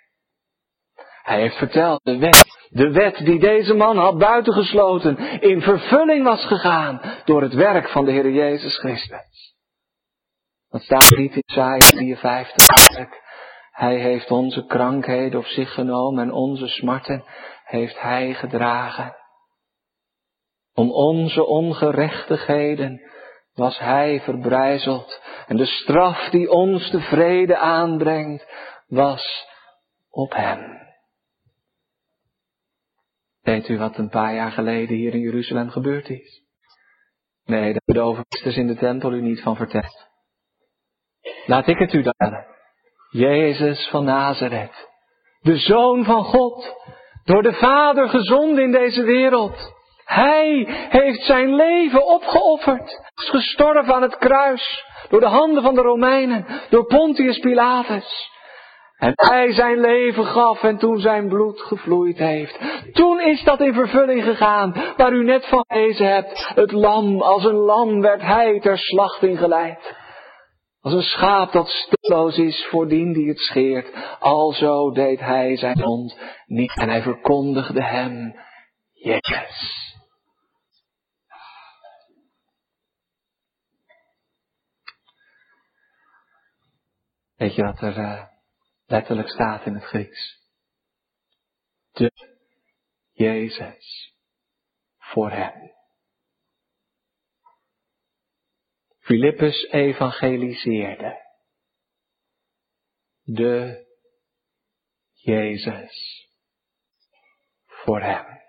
Hij 1.23 1.41
heeft 1.41 1.57
verteld, 1.57 2.01
de 2.03 2.19
wet, 2.19 2.45
de 2.69 2.91
wet 2.91 3.17
die 3.25 3.39
deze 3.39 3.75
man 3.75 3.97
had 3.97 4.19
buitengesloten, 4.19 5.41
in 5.41 5.61
vervulling 5.61 6.25
was 6.25 6.45
gegaan 6.45 7.01
door 7.25 7.43
het 7.43 7.55
werk 7.55 7.89
van 7.89 8.05
de 8.05 8.11
Heer 8.11 8.31
Jezus 8.31 8.79
Christus. 8.79 9.52
Wat 10.73 10.83
staat 10.83 11.17
niet 11.17 11.35
in 11.35 11.43
Isaiah 11.47 11.79
53? 11.79 12.67
Hij 13.71 13.97
heeft 13.97 14.31
onze 14.31 14.67
krankheden 14.67 15.39
op 15.39 15.45
zich 15.45 15.75
genomen 15.75 16.25
en 16.25 16.33
onze 16.33 16.67
smarten 16.67 17.25
heeft 17.65 18.01
hij 18.01 18.35
gedragen. 18.35 19.17
Om 20.75 20.93
onze 20.93 21.47
ongerechtigheden 21.47 23.01
was 23.55 23.79
hij 23.79 24.21
verbrijzeld 24.21 25.21
en 25.47 25.57
de 25.57 25.67
straf 25.67 26.31
die 26.31 26.51
ons 26.51 26.91
de 26.91 27.01
vrede 27.01 27.57
aanbrengt 27.57 28.47
was 28.87 29.47
op 30.11 30.33
hem. 30.33 30.81
Weet 33.41 33.69
u 33.69 33.79
wat 33.79 33.97
een 33.97 34.11
paar 34.11 34.35
jaar 34.35 34.53
geleden 34.53 34.97
hier 34.97 35.15
in 35.15 35.21
Jeruzalem 35.21 35.71
gebeurd 35.71 36.09
is? 36.09 36.43
Nee, 37.45 37.61
daar 37.61 37.81
hebben 37.85 37.95
de 37.95 38.01
overpriesters 38.01 38.57
in 38.57 38.67
de 38.67 38.77
tempel 38.77 39.13
u 39.13 39.21
niet 39.21 39.43
van 39.43 39.57
verteld. 39.57 40.12
Laat 41.47 41.67
ik 41.67 41.79
het 41.79 41.93
u 41.93 42.03
dan. 42.03 42.45
Jezus 43.11 43.89
van 43.91 44.05
Nazareth, 44.05 44.89
de 45.41 45.57
Zoon 45.57 46.05
van 46.05 46.25
God, 46.25 46.75
door 47.25 47.43
de 47.43 47.53
Vader 47.53 48.09
gezonden 48.09 48.65
in 48.65 48.73
deze 48.73 49.03
wereld. 49.03 49.73
Hij 50.05 50.67
heeft 50.89 51.23
zijn 51.23 51.55
leven 51.55 52.07
opgeofferd, 52.07 52.89
is 53.15 53.31
gestorven 53.31 53.95
aan 53.95 54.03
het 54.03 54.17
kruis, 54.17 54.85
door 55.09 55.21
de 55.21 55.27
handen 55.27 55.63
van 55.63 55.75
de 55.75 55.81
Romeinen, 55.81 56.47
door 56.71 56.87
Pontius 56.87 57.39
Pilatus. 57.39 58.31
En 58.99 59.13
hij 59.15 59.53
zijn 59.53 59.81
leven 59.81 60.25
gaf 60.25 60.63
en 60.63 60.79
toen 60.79 60.99
zijn 60.99 61.29
bloed 61.29 61.61
gevloeid 61.61 62.19
heeft. 62.19 62.59
Toen 62.93 63.21
is 63.21 63.45
dat 63.45 63.61
in 63.61 63.75
vervulling 63.75 64.25
gegaan, 64.25 64.75
waar 64.97 65.13
u 65.13 65.25
net 65.25 65.47
van 65.47 65.65
lezen 65.69 66.07
hebt. 66.07 66.51
Het 66.55 66.73
lam, 66.73 67.21
als 67.21 67.45
een 67.45 67.57
lam 67.57 68.01
werd 68.01 68.23
hij 68.23 68.61
ter 68.61 68.79
slachting 68.79 69.39
geleid. 69.39 70.01
Als 70.83 70.95
een 70.95 71.03
schaap 71.03 71.53
dat 71.53 71.69
stilloos 71.69 72.37
is 72.37 72.67
voor 72.71 72.89
dien 72.89 73.13
die 73.13 73.29
het 73.29 73.39
scheert. 73.39 74.19
Alzo 74.19 74.91
deed 74.91 75.21
hij 75.21 75.57
zijn 75.57 75.79
mond 75.79 76.19
niet 76.47 76.77
en 76.77 76.89
hij 76.89 77.03
verkondigde 77.03 77.83
hem 77.83 78.35
Jezus. 78.93 79.81
Weet 87.35 87.55
je 87.55 87.63
wat 87.63 87.81
er 87.81 87.99
uh, 87.99 88.25
letterlijk 88.87 89.29
staat 89.29 89.67
in 89.67 89.75
het 89.75 89.85
Grieks? 89.85 90.41
De 91.93 92.13
Jezus 93.13 94.15
voor 94.99 95.31
hem. 95.31 95.82
Filippus 99.03 99.71
evangeliseerde. 99.71 101.21
De 103.23 103.87
Jezus 105.13 106.27
voor 107.67 108.01
hem. 108.01 108.41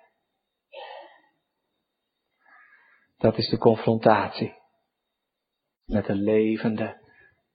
Dat 3.17 3.37
is 3.37 3.49
de 3.49 3.57
confrontatie 3.57 4.53
met 5.85 6.05
de 6.05 6.15
levende 6.15 7.01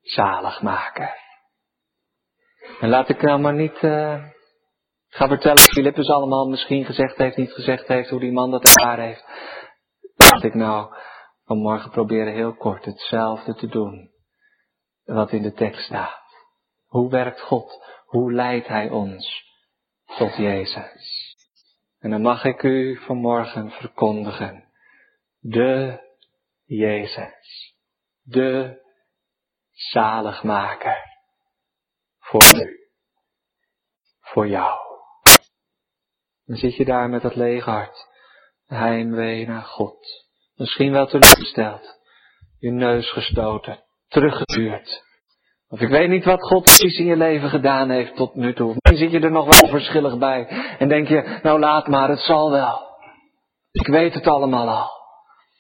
zaligmaker. 0.01 1.17
En 2.81 2.89
laat 2.89 3.09
ik 3.09 3.23
nou 3.23 3.41
maar 3.41 3.55
niet 3.55 3.83
uh, 3.83 4.25
gaan 5.09 5.29
vertellen 5.29 5.61
wat 5.61 5.73
Filippus 5.73 6.09
allemaal 6.09 6.49
misschien 6.49 6.85
gezegd 6.85 7.17
heeft, 7.17 7.37
niet 7.37 7.53
gezegd 7.53 7.89
heeft, 7.89 8.11
hoe 8.11 8.21
die 8.21 8.33
man 8.33 8.51
dat 8.51 8.65
ervaren 8.65 9.05
heeft. 9.05 9.25
Laat 10.15 10.45
ik 10.45 10.55
nou 10.55 10.97
vanmorgen 11.49 11.91
proberen 11.91 12.33
heel 12.33 12.55
kort 12.55 12.85
hetzelfde 12.85 13.55
te 13.55 13.67
doen 13.67 14.11
wat 15.05 15.33
in 15.33 15.43
de 15.43 15.53
tekst 15.53 15.85
staat. 15.85 16.23
Hoe 16.87 17.11
werkt 17.11 17.41
God? 17.41 17.85
Hoe 18.07 18.33
leidt 18.33 18.67
Hij 18.67 18.91
ons 18.91 19.45
tot 20.17 20.37
Jezus? 20.37 21.37
En 21.99 22.11
dan 22.11 22.23
mag 22.23 22.45
ik 22.45 22.63
u 22.63 22.97
vanmorgen 22.97 23.71
verkondigen. 23.71 24.69
De 25.39 26.01
Jezus. 26.65 27.75
De 28.23 28.81
zaligmaker. 29.71 31.05
Voor 32.19 32.45
u. 32.55 32.79
Voor 34.21 34.49
jou. 34.49 34.79
Dan 36.45 36.57
zit 36.57 36.77
je 36.77 36.85
daar 36.85 37.09
met 37.09 37.23
dat 37.23 37.35
lege 37.35 37.71
hart. 37.71 38.07
Heimwee 38.67 39.47
naar 39.47 39.65
God. 39.65 40.28
Misschien 40.59 40.93
wel 40.93 41.07
teleurgesteld. 41.07 41.99
Je 42.59 42.71
neus 42.71 43.11
gestoten. 43.11 43.79
Teruggeduurd. 44.09 45.07
Of 45.69 45.81
ik 45.81 45.89
weet 45.89 46.09
niet 46.09 46.25
wat 46.25 46.43
God 46.43 46.63
precies 46.63 46.99
in 46.99 47.05
je 47.05 47.17
leven 47.17 47.49
gedaan 47.49 47.91
heeft 47.91 48.17
tot 48.17 48.35
nu 48.35 48.55
toe. 48.55 48.75
Misschien 48.79 49.11
zit 49.11 49.21
je 49.21 49.27
er 49.27 49.33
nog 49.33 49.61
wel 49.61 49.71
verschillig 49.71 50.19
bij. 50.19 50.47
En 50.79 50.89
denk 50.89 51.09
je, 51.09 51.39
nou 51.43 51.59
laat 51.59 51.89
maar, 51.89 52.09
het 52.09 52.21
zal 52.21 52.51
wel. 52.51 52.87
Ik 53.73 53.87
weet 53.87 54.15
het 54.15 54.27
allemaal 54.27 54.69
al. 54.69 54.91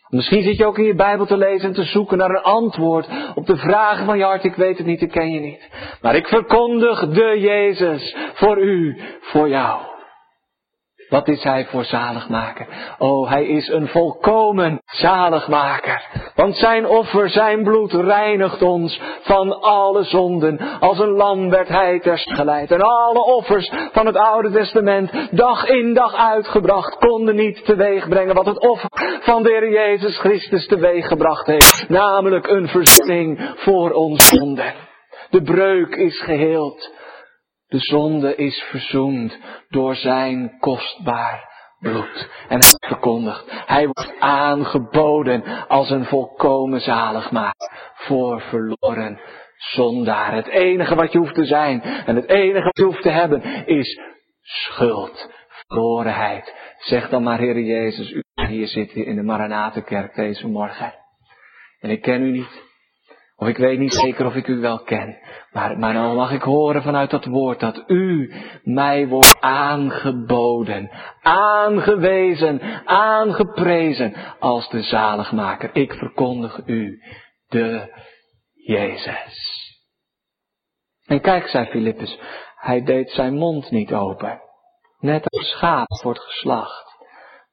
Misschien 0.08 0.42
zit 0.42 0.56
je 0.56 0.66
ook 0.66 0.78
in 0.78 0.84
je 0.84 0.94
Bijbel 0.94 1.26
te 1.26 1.36
lezen 1.36 1.68
en 1.68 1.74
te 1.74 1.84
zoeken 1.84 2.18
naar 2.18 2.30
een 2.30 2.42
antwoord 2.42 3.08
op 3.34 3.46
de 3.46 3.56
vragen 3.56 4.04
van 4.04 4.18
je 4.18 4.24
hart. 4.24 4.44
Ik 4.44 4.54
weet 4.54 4.78
het 4.78 4.86
niet, 4.86 5.02
ik 5.02 5.10
ken 5.10 5.32
je 5.32 5.40
niet. 5.40 5.68
Maar 6.00 6.16
ik 6.16 6.26
verkondig 6.26 7.08
de 7.08 7.36
Jezus 7.40 8.16
voor 8.34 8.62
u, 8.62 9.00
voor 9.20 9.48
jou. 9.48 9.96
Wat 11.08 11.28
is 11.28 11.42
hij 11.42 11.66
voor 11.66 11.84
zaligmaker? 11.84 12.66
Oh, 12.98 13.30
hij 13.30 13.46
is 13.46 13.68
een 13.68 13.88
volkomen 13.88 14.82
zaligmaker. 14.84 16.02
Want 16.34 16.56
zijn 16.56 16.86
offer, 16.86 17.30
zijn 17.30 17.62
bloed 17.62 17.92
reinigt 17.92 18.62
ons 18.62 19.00
van 19.20 19.60
alle 19.60 20.04
zonden. 20.04 20.58
Als 20.80 20.98
een 20.98 21.10
lam 21.10 21.50
werd 21.50 21.68
hij 21.68 22.00
geleid. 22.24 22.70
En 22.70 22.80
alle 22.80 23.24
offers 23.24 23.72
van 23.92 24.06
het 24.06 24.16
Oude 24.16 24.50
Testament, 24.50 25.28
dag 25.30 25.66
in 25.66 25.94
dag 25.94 26.14
uitgebracht, 26.14 26.96
konden 26.98 27.34
niet 27.34 27.64
teweeg 27.64 28.08
brengen 28.08 28.34
wat 28.34 28.46
het 28.46 28.68
offer 28.68 28.90
van 29.20 29.42
de 29.42 29.50
Heer 29.50 29.70
Jezus 29.70 30.18
Christus 30.18 30.66
teweeg 30.66 31.06
gebracht 31.06 31.46
heeft. 31.46 31.88
Namelijk 31.88 32.46
een 32.46 32.68
verzoening 32.68 33.52
voor 33.56 33.90
ons 33.90 34.26
zonden. 34.26 34.74
De 35.30 35.42
breuk 35.42 35.94
is 35.94 36.20
geheeld. 36.20 36.96
De 37.68 37.78
zonde 37.78 38.34
is 38.34 38.62
verzoend 38.62 39.38
door 39.68 39.94
zijn 39.94 40.58
kostbaar 40.60 41.48
bloed. 41.78 42.28
En 42.48 42.60
hij 42.60 42.88
verkondigt, 42.88 43.44
hij 43.66 43.84
wordt 43.84 44.14
aangeboden 44.18 45.68
als 45.68 45.90
een 45.90 46.04
volkomen 46.04 46.80
zaligmaker 46.80 47.92
voor 47.94 48.40
verloren 48.40 49.20
zondaar. 49.56 50.34
Het 50.34 50.46
enige 50.46 50.94
wat 50.94 51.12
je 51.12 51.18
hoeft 51.18 51.34
te 51.34 51.44
zijn 51.44 51.82
en 51.82 52.16
het 52.16 52.28
enige 52.28 52.64
wat 52.64 52.76
je 52.76 52.84
hoeft 52.84 53.02
te 53.02 53.10
hebben 53.10 53.66
is 53.66 54.00
schuld, 54.42 55.30
verlorenheid. 55.48 56.54
Zeg 56.78 57.08
dan 57.08 57.22
maar, 57.22 57.38
Heer 57.38 57.60
Jezus, 57.60 58.10
u 58.10 58.22
hier 58.46 58.68
zit 58.68 58.92
in 58.92 59.16
de 59.16 59.22
Maranatenkerk 59.22 60.14
deze 60.14 60.48
morgen. 60.48 60.94
En 61.80 61.90
ik 61.90 62.02
ken 62.02 62.22
u 62.22 62.30
niet. 62.30 62.67
Of 63.40 63.48
ik 63.48 63.56
weet 63.56 63.78
niet 63.78 63.94
zeker 63.94 64.26
of 64.26 64.34
ik 64.34 64.46
u 64.46 64.60
wel 64.60 64.82
ken. 64.82 65.18
Maar, 65.52 65.78
maar 65.78 65.92
dan 65.92 66.16
mag 66.16 66.32
ik 66.32 66.42
horen 66.42 66.82
vanuit 66.82 67.10
dat 67.10 67.24
woord 67.24 67.60
dat 67.60 67.82
u 67.86 68.34
mij 68.62 69.08
wordt 69.08 69.40
aangeboden, 69.40 70.90
aangewezen, 71.22 72.60
aangeprezen 72.84 74.14
als 74.38 74.68
de 74.68 74.82
zaligmaker. 74.82 75.70
Ik 75.72 75.92
verkondig 75.92 76.60
u 76.66 77.02
de 77.48 77.96
Jezus. 78.54 79.56
En 81.06 81.20
kijk, 81.20 81.46
zei 81.46 81.66
Filippus, 81.66 82.18
hij 82.56 82.82
deed 82.82 83.10
zijn 83.10 83.34
mond 83.34 83.70
niet 83.70 83.92
open. 83.92 84.40
Net 84.98 85.30
als 85.30 85.50
schaap 85.50 86.00
wordt 86.02 86.20
geslacht. 86.20 86.96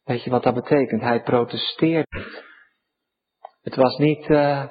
Weet 0.04 0.24
je 0.24 0.30
wat 0.30 0.44
dat 0.44 0.54
betekent? 0.54 1.02
Hij 1.02 1.22
protesteert. 1.22 2.08
Het 3.62 3.76
was 3.76 3.98
niet, 3.98 4.30
uh, 4.30 4.64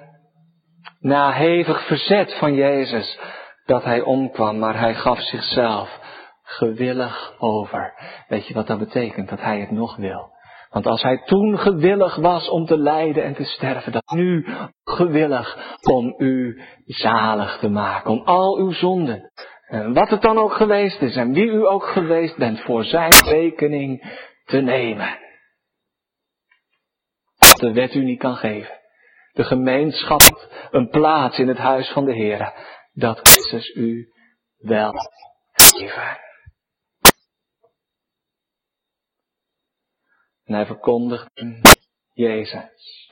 na 1.05 1.33
hevig 1.33 1.87
verzet 1.87 2.35
van 2.39 2.55
Jezus 2.55 3.19
dat 3.65 3.85
hij 3.85 4.01
omkwam, 4.01 4.59
maar 4.59 4.79
hij 4.79 4.95
gaf 4.95 5.21
zichzelf 5.21 5.99
gewillig 6.43 7.35
over. 7.39 7.93
Weet 8.29 8.47
je 8.47 8.55
wat 8.55 8.67
dat 8.67 8.79
betekent? 8.79 9.29
Dat 9.29 9.41
hij 9.41 9.61
het 9.61 9.71
nog 9.71 9.97
wil. 9.97 10.33
Want 10.71 10.87
als 10.87 11.03
hij 11.03 11.23
toen 11.25 11.59
gewillig 11.59 12.17
was 12.17 12.49
om 12.49 12.67
te 12.67 12.79
lijden 12.79 13.25
en 13.25 13.35
te 13.35 13.45
sterven, 13.45 13.93
dan 13.93 14.03
nu 14.15 14.47
gewillig 14.85 15.77
om 15.91 16.15
u 16.19 16.63
zalig 16.85 17.59
te 17.59 17.69
maken, 17.69 18.11
om 18.11 18.23
al 18.25 18.59
uw 18.59 18.73
zonden, 18.73 19.33
en 19.67 19.93
wat 19.93 20.11
het 20.11 20.23
dan 20.23 20.39
ook 20.39 20.53
geweest 20.53 21.03
is 21.03 21.17
en 21.17 21.33
wie 21.33 21.47
u 21.47 21.67
ook 21.67 21.85
geweest 21.85 22.37
bent, 22.37 22.61
voor 22.61 22.85
zijn 22.85 23.13
rekening 23.25 24.19
te 24.45 24.61
nemen. 24.61 25.19
Wat 27.39 27.57
de 27.57 27.73
wet 27.73 27.95
u 27.95 28.05
niet 28.05 28.19
kan 28.19 28.37
geven 28.37 28.83
de 29.35 29.45
gemeenschap, 29.45 30.21
een 30.71 30.89
plaats 30.89 31.39
in 31.39 31.49
het 31.49 31.59
huis 31.59 31.93
van 31.93 32.05
de 32.05 32.13
Heer. 32.13 32.53
Dat 32.93 33.19
Christus 33.29 33.75
u 33.75 34.13
wel 34.57 34.93
geven. 35.53 36.19
En 40.45 40.55
hij 40.55 40.67
verkondigt 40.67 41.31
Jezus. 42.13 43.09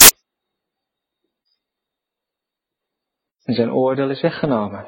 En 3.43 3.55
zijn 3.55 3.73
oordeel 3.73 4.11
is 4.11 4.21
weggenomen. 4.21 4.85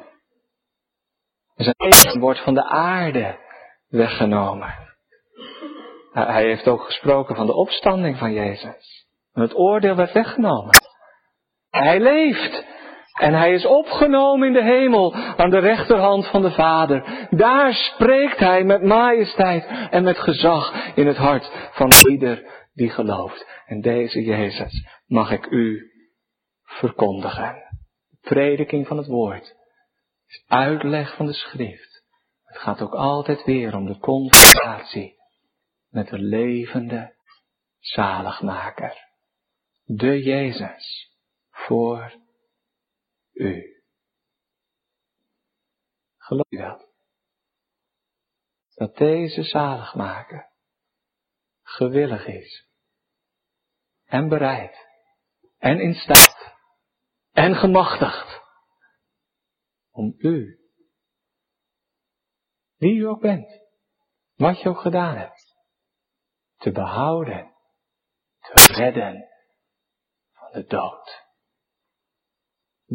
En 1.55 1.63
zijn 1.63 1.75
leven 1.77 2.19
wordt 2.19 2.43
van 2.43 2.53
de 2.53 2.63
aarde 2.63 3.39
weggenomen. 3.87 4.95
Hij 6.11 6.43
heeft 6.43 6.67
ook 6.67 6.83
gesproken 6.83 7.35
van 7.35 7.45
de 7.45 7.53
opstanding 7.53 8.17
van 8.17 8.33
Jezus. 8.33 9.07
En 9.33 9.41
het 9.41 9.55
oordeel 9.55 9.95
werd 9.95 10.11
weggenomen. 10.13 10.94
Hij 11.83 11.99
leeft. 11.99 12.65
En 13.19 13.33
hij 13.33 13.53
is 13.53 13.65
opgenomen 13.65 14.47
in 14.47 14.53
de 14.53 14.63
hemel 14.63 15.13
aan 15.13 15.49
de 15.49 15.59
rechterhand 15.59 16.27
van 16.27 16.41
de 16.41 16.51
Vader. 16.51 17.27
Daar 17.29 17.73
spreekt 17.73 18.39
hij 18.39 18.63
met 18.63 18.83
majesteit 18.83 19.65
en 19.89 20.03
met 20.03 20.17
gezag 20.17 20.95
in 20.95 21.07
het 21.07 21.17
hart 21.17 21.51
van 21.71 21.91
ieder 22.09 22.43
die 22.73 22.89
gelooft. 22.89 23.47
En 23.65 23.81
deze 23.81 24.23
Jezus 24.23 24.87
mag 25.07 25.31
ik 25.31 25.45
u 25.45 25.91
verkondigen. 26.63 27.55
Prediking 28.21 28.87
van 28.87 28.97
het 28.97 29.07
woord 29.07 29.55
is 30.27 30.43
uitleg 30.47 31.15
van 31.15 31.25
de 31.25 31.33
schrift. 31.33 32.03
Het 32.43 32.57
gaat 32.57 32.81
ook 32.81 32.93
altijd 32.93 33.43
weer 33.43 33.75
om 33.75 33.85
de 33.85 33.99
confrontatie 33.99 35.15
met 35.89 36.07
de 36.07 36.19
levende 36.19 37.13
zaligmaker. 37.79 38.93
De 39.85 40.23
Jezus 40.23 41.13
voor 41.65 42.21
u. 43.31 43.83
Geloof 46.17 46.49
je 46.49 46.57
dat? 46.57 46.93
Dat 48.73 48.95
deze 48.95 49.43
zaligmaker 49.43 50.51
gewillig 51.61 52.25
is 52.25 52.67
en 54.03 54.29
bereid 54.29 54.87
en 55.57 55.79
in 55.79 55.93
staat 55.93 56.55
en 57.31 57.55
gemachtigd 57.55 58.43
om 59.91 60.15
u, 60.17 60.59
wie 62.75 62.95
u 62.95 63.03
ook 63.03 63.21
bent, 63.21 63.61
wat 64.33 64.61
je 64.61 64.69
ook 64.69 64.79
gedaan 64.79 65.17
hebt, 65.17 65.55
te 66.57 66.71
behouden, 66.71 67.55
te 68.39 68.73
redden 68.73 69.29
van 70.31 70.51
de 70.51 70.65
dood 70.65 71.24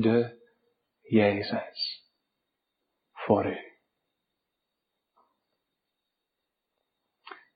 de 0.01 0.39
Jezus 1.01 2.09
voor 3.13 3.47
u. 3.47 3.59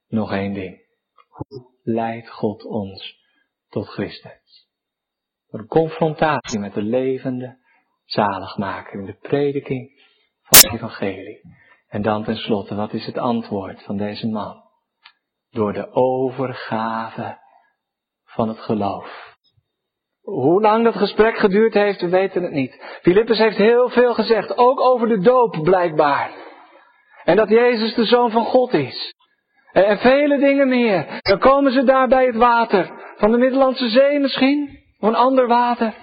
Nog 0.07 0.31
één 0.31 0.53
ding. 0.53 0.85
Hoe 1.27 1.71
leidt 1.83 2.29
God 2.29 2.63
ons 2.63 3.19
tot 3.69 3.87
Christus? 3.87 4.69
Door 5.49 5.61
de 5.61 5.67
confrontatie 5.67 6.59
met 6.59 6.73
de 6.73 6.81
levende 6.81 7.57
zaligmaker 8.05 8.99
in 8.99 9.05
de 9.05 9.17
prediking 9.17 10.01
van 10.41 10.57
het 10.57 10.73
evangelie. 10.73 11.41
En 11.87 12.01
dan 12.01 12.23
tenslotte, 12.23 12.75
wat 12.75 12.93
is 12.93 13.05
het 13.05 13.17
antwoord 13.17 13.83
van 13.83 13.97
deze 13.97 14.27
man? 14.27 14.63
Door 15.49 15.73
de 15.73 15.91
overgave 15.91 17.39
van 18.23 18.47
het 18.47 18.59
geloof. 18.59 19.34
Hoe 20.25 20.61
lang 20.61 20.83
dat 20.83 20.95
gesprek 20.95 21.37
geduurd 21.37 21.73
heeft, 21.73 22.01
we 22.01 22.09
weten 22.09 22.43
het 22.43 22.51
niet. 22.51 22.99
Filippus 23.01 23.37
heeft 23.37 23.57
heel 23.57 23.89
veel 23.89 24.13
gezegd, 24.13 24.57
ook 24.57 24.79
over 24.79 25.07
de 25.07 25.19
doop 25.19 25.59
blijkbaar. 25.63 26.31
En 27.23 27.35
dat 27.35 27.49
Jezus 27.49 27.93
de 27.93 28.05
Zoon 28.05 28.31
van 28.31 28.45
God 28.45 28.73
is. 28.73 29.13
En 29.71 29.97
vele 29.97 30.37
dingen 30.37 30.67
meer. 30.67 31.05
Dan 31.21 31.39
komen 31.39 31.71
ze 31.71 31.83
daar 31.83 32.07
bij 32.07 32.25
het 32.25 32.35
water. 32.35 32.91
Van 33.15 33.31
de 33.31 33.37
Middellandse 33.37 33.89
Zee 33.89 34.19
misschien? 34.19 34.79
Of 34.99 35.07
een 35.09 35.15
ander 35.15 35.47
water. 35.47 35.93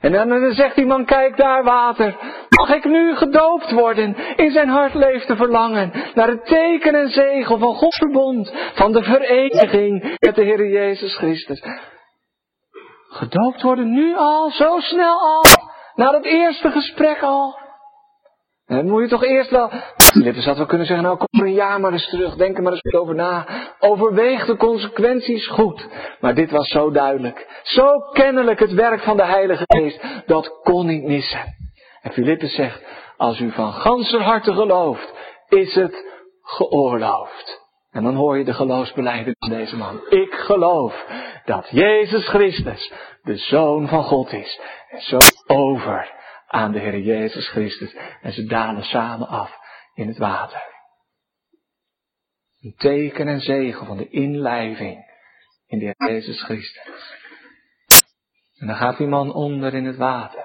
En 0.00 0.12
dan 0.12 0.54
zegt 0.54 0.76
die 0.76 0.86
man, 0.86 1.04
kijk 1.04 1.36
daar 1.36 1.64
water. 1.64 2.16
Mag 2.48 2.74
ik 2.74 2.84
nu 2.84 3.16
gedoopt 3.16 3.70
worden? 3.70 4.16
In 4.36 4.50
zijn 4.50 4.68
hart 4.68 4.94
leeft 4.94 5.26
te 5.26 5.36
verlangen 5.36 5.92
naar 6.14 6.28
het 6.28 6.46
teken 6.46 6.94
en 6.94 7.08
zegel 7.08 7.58
van 7.58 7.74
Gods 7.74 7.96
verbond. 7.96 8.52
Van 8.74 8.92
de 8.92 9.02
vereniging 9.02 10.16
met 10.18 10.34
de 10.34 10.42
Heer 10.44 10.68
Jezus 10.68 11.16
Christus. 11.16 11.62
Gedoopt 13.16 13.62
worden 13.62 13.90
nu 13.90 14.16
al, 14.16 14.50
zo 14.50 14.78
snel 14.78 15.20
al, 15.20 15.42
na 15.94 16.12
het 16.12 16.24
eerste 16.24 16.70
gesprek 16.70 17.22
al. 17.22 17.58
En 18.66 18.88
moet 18.88 19.02
je 19.02 19.08
toch 19.08 19.24
eerst 19.24 19.50
wel. 19.50 19.70
Filippus 19.96 20.44
had 20.44 20.56
wel 20.56 20.66
kunnen 20.66 20.86
zeggen, 20.86 21.04
nou 21.04 21.18
kom 21.18 21.40
er 21.40 21.46
een 21.46 21.52
jaar 21.52 21.80
maar 21.80 21.92
eens 21.92 22.08
terug, 22.08 22.36
denk 22.36 22.56
er 22.56 22.62
maar 22.62 22.72
eens 22.72 22.94
over 22.94 23.14
na. 23.14 23.46
Overweeg 23.78 24.46
de 24.46 24.56
consequenties 24.56 25.46
goed. 25.46 25.86
Maar 26.20 26.34
dit 26.34 26.50
was 26.50 26.68
zo 26.68 26.90
duidelijk. 26.90 27.60
Zo 27.62 27.98
kennelijk 28.12 28.58
het 28.58 28.72
werk 28.72 29.02
van 29.02 29.16
de 29.16 29.24
Heilige 29.24 29.64
Geest. 29.66 30.00
Dat 30.26 30.60
kon 30.62 30.86
niet 30.86 31.02
missen. 31.02 31.40
En 32.02 32.12
Filippus 32.12 32.54
zegt, 32.54 32.82
als 33.16 33.40
u 33.40 33.50
van 33.50 33.72
ganser 33.72 34.22
harte 34.22 34.52
gelooft, 34.52 35.12
is 35.48 35.74
het 35.74 36.04
geoorloofd. 36.42 37.55
En 37.96 38.02
dan 38.02 38.14
hoor 38.14 38.38
je 38.38 38.44
de 38.44 38.54
geloofsbeleiden 38.54 39.34
van 39.38 39.48
deze 39.48 39.76
man. 39.76 40.10
Ik 40.10 40.32
geloof 40.34 41.06
dat 41.44 41.68
Jezus 41.70 42.28
Christus 42.28 42.92
de 43.22 43.36
Zoon 43.36 43.88
van 43.88 44.04
God 44.04 44.32
is. 44.32 44.60
En 44.88 45.00
zo 45.00 45.18
over 45.46 46.12
aan 46.46 46.72
de 46.72 46.78
Heer 46.78 46.98
Jezus 46.98 47.48
Christus. 47.48 47.96
En 48.22 48.32
ze 48.32 48.44
dalen 48.44 48.82
samen 48.82 49.28
af 49.28 49.56
in 49.94 50.08
het 50.08 50.18
water. 50.18 50.62
Een 52.60 52.74
teken 52.76 53.28
en 53.28 53.40
zegel 53.40 53.86
van 53.86 53.96
de 53.96 54.08
inlijving 54.08 55.04
in 55.66 55.78
de 55.78 55.84
Heer 55.84 56.10
Jezus 56.10 56.42
Christus. 56.42 57.14
En 58.58 58.66
dan 58.66 58.76
gaat 58.76 58.96
die 58.96 59.06
man 59.06 59.32
onder 59.34 59.74
in 59.74 59.84
het 59.84 59.96
water. 59.96 60.44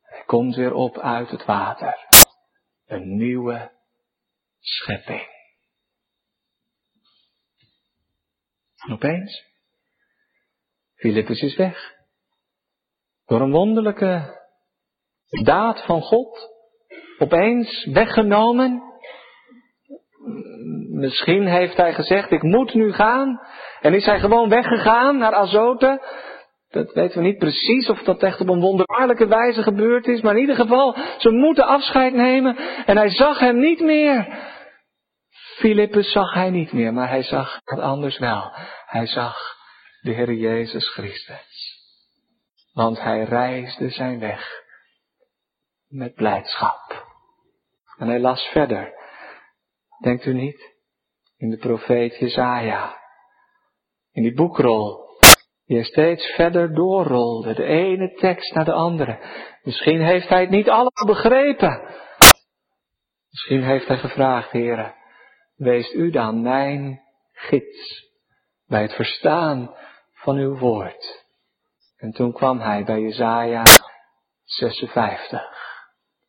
Hij 0.00 0.22
komt 0.26 0.54
weer 0.54 0.74
op 0.74 0.98
uit 0.98 1.30
het 1.30 1.44
water. 1.44 2.06
Een 2.86 3.16
nieuwe 3.16 3.70
schepping. 4.60 5.35
En 8.86 8.92
opeens, 8.92 9.44
Filippus 10.94 11.40
is 11.40 11.56
weg. 11.56 11.94
Door 13.26 13.40
een 13.40 13.50
wonderlijke 13.50 14.44
daad 15.44 15.84
van 15.84 16.00
God, 16.00 16.48
opeens 17.18 17.84
weggenomen. 17.84 18.82
Misschien 20.90 21.46
heeft 21.46 21.76
hij 21.76 21.94
gezegd, 21.94 22.30
ik 22.30 22.42
moet 22.42 22.74
nu 22.74 22.92
gaan. 22.92 23.40
En 23.80 23.94
is 23.94 24.04
hij 24.04 24.20
gewoon 24.20 24.48
weggegaan 24.48 25.18
naar 25.18 25.34
Azote. 25.34 26.02
Dat 26.68 26.92
weten 26.92 27.18
we 27.18 27.26
niet 27.26 27.38
precies 27.38 27.88
of 27.88 28.02
dat 28.02 28.22
echt 28.22 28.40
op 28.40 28.48
een 28.48 28.60
wonderbaarlijke 28.60 29.26
wijze 29.26 29.62
gebeurd 29.62 30.06
is. 30.06 30.20
Maar 30.20 30.34
in 30.34 30.40
ieder 30.40 30.56
geval, 30.56 30.96
ze 31.18 31.30
moeten 31.30 31.66
afscheid 31.66 32.14
nemen. 32.14 32.56
En 32.86 32.96
hij 32.96 33.10
zag 33.10 33.38
hem 33.38 33.58
niet 33.58 33.80
meer. 33.80 34.54
Filippus 35.56 36.12
zag 36.12 36.34
hij 36.34 36.50
niet 36.50 36.72
meer, 36.72 36.92
maar 36.92 37.08
hij 37.08 37.22
zag 37.22 37.60
wat 37.64 37.78
anders 37.78 38.18
wel. 38.18 38.50
Hij 38.86 39.06
zag 39.06 39.56
de 40.00 40.12
Heer 40.12 40.32
Jezus 40.32 40.88
Christus. 40.88 41.74
Want 42.72 43.00
hij 43.00 43.24
reisde 43.24 43.90
zijn 43.90 44.18
weg 44.18 44.62
met 45.88 46.14
blijdschap. 46.14 47.06
En 47.98 48.08
hij 48.08 48.20
las 48.20 48.42
verder. 48.42 48.92
Denkt 50.02 50.24
u 50.26 50.34
niet? 50.34 50.74
In 51.36 51.50
de 51.50 51.56
profeet 51.56 52.18
Jezaja. 52.18 52.96
In 54.12 54.22
die 54.22 54.34
boekrol. 54.34 55.04
Die 55.64 55.76
hij 55.76 55.86
steeds 55.86 56.26
verder 56.26 56.74
doorrolde. 56.74 57.54
De 57.54 57.64
ene 57.64 58.14
tekst 58.14 58.54
naar 58.54 58.64
de 58.64 58.72
andere. 58.72 59.18
Misschien 59.62 60.00
heeft 60.00 60.28
hij 60.28 60.40
het 60.40 60.50
niet 60.50 60.68
allemaal 60.68 61.06
begrepen. 61.06 61.94
Misschien 63.30 63.62
heeft 63.62 63.88
hij 63.88 63.98
gevraagd, 63.98 64.50
heren. 64.50 64.94
Wees 65.56 65.92
u 65.92 66.10
dan 66.10 66.42
mijn 66.42 67.00
gids. 67.32 68.04
Bij 68.66 68.82
het 68.82 68.92
verstaan 68.92 69.74
van 70.12 70.36
uw 70.36 70.58
woord. 70.58 71.24
En 71.96 72.12
toen 72.12 72.32
kwam 72.32 72.60
hij 72.60 72.84
bij 72.84 73.00
Jezaja 73.00 73.64
56. 74.44 75.42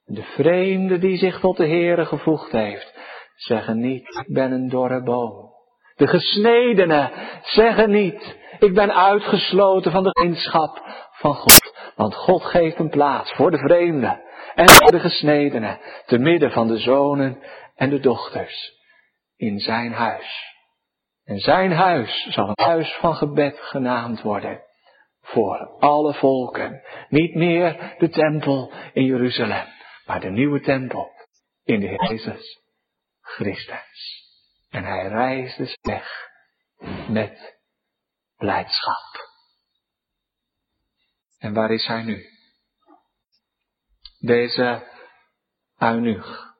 De 0.04 0.24
vreemde 0.24 0.98
die 0.98 1.18
zich 1.18 1.40
tot 1.40 1.58
de 1.58 1.68
Heere 1.68 2.06
gevoegd 2.06 2.52
heeft, 2.52 2.94
zeggen 3.36 3.80
niet, 3.80 4.08
ik 4.08 4.34
ben 4.34 4.52
een 4.52 4.70
dorre 4.70 5.04
boom. 5.04 5.56
De 5.96 6.08
gesnedenen 6.08 7.12
zeggen 7.42 7.90
niet, 7.90 8.38
ik 8.60 8.74
ben 8.74 8.96
uitgesloten 8.96 9.92
van 9.92 10.04
de 10.04 10.10
gemeenschap 10.14 10.82
van 11.12 11.36
God. 11.36 11.76
Want 11.96 12.16
God 12.16 12.44
geeft 12.44 12.80
een 12.80 12.90
plaats 12.90 13.34
voor 13.34 13.52
de 13.52 13.58
vreemde 13.58 14.26
en 14.56 14.70
voor 14.70 14.92
de 14.92 15.00
gesnedenen, 15.00 15.80
te 16.06 16.18
midden 16.18 16.52
van 16.52 16.68
de 16.68 16.78
zonen 16.78 17.44
en 17.76 17.90
de 17.90 18.00
dochters, 18.00 18.77
in 19.38 19.60
zijn 19.60 19.92
huis. 19.92 20.56
En 21.24 21.40
zijn 21.40 21.72
huis 21.72 22.28
zal 22.30 22.48
een 22.48 22.66
huis 22.66 22.94
van 22.94 23.16
gebed 23.16 23.60
genaamd 23.60 24.22
worden 24.22 24.64
voor 25.22 25.78
alle 25.80 26.14
volken. 26.14 26.82
Niet 27.10 27.36
meer 27.36 27.96
de 27.98 28.10
tempel 28.10 28.74
in 28.94 29.06
Jeruzalem, 29.06 29.68
maar 30.06 30.20
de 30.20 30.30
nieuwe 30.30 30.62
tempel 30.62 31.12
in 31.64 31.80
de 31.80 31.88
Heer 31.88 32.10
Jezus 32.10 32.62
Christus. 33.22 34.26
En 34.70 34.84
hij 34.84 35.08
reisde 35.08 35.78
weg 35.82 36.30
met 37.08 37.60
blijdschap. 38.38 39.26
En 41.38 41.54
waar 41.54 41.72
is 41.72 41.86
hij 41.86 42.04
nu? 42.04 42.26
Deze 44.20 44.88
eunuch, 45.78 46.56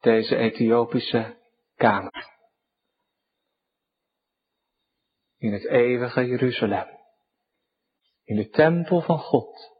deze 0.00 0.36
Ethiopische 0.36 1.37
kamer, 1.78 2.36
in 5.36 5.52
het 5.52 5.66
eeuwige 5.66 6.26
Jeruzalem, 6.26 6.88
in 8.24 8.36
de 8.36 8.48
tempel 8.48 9.00
van 9.00 9.18
God, 9.18 9.76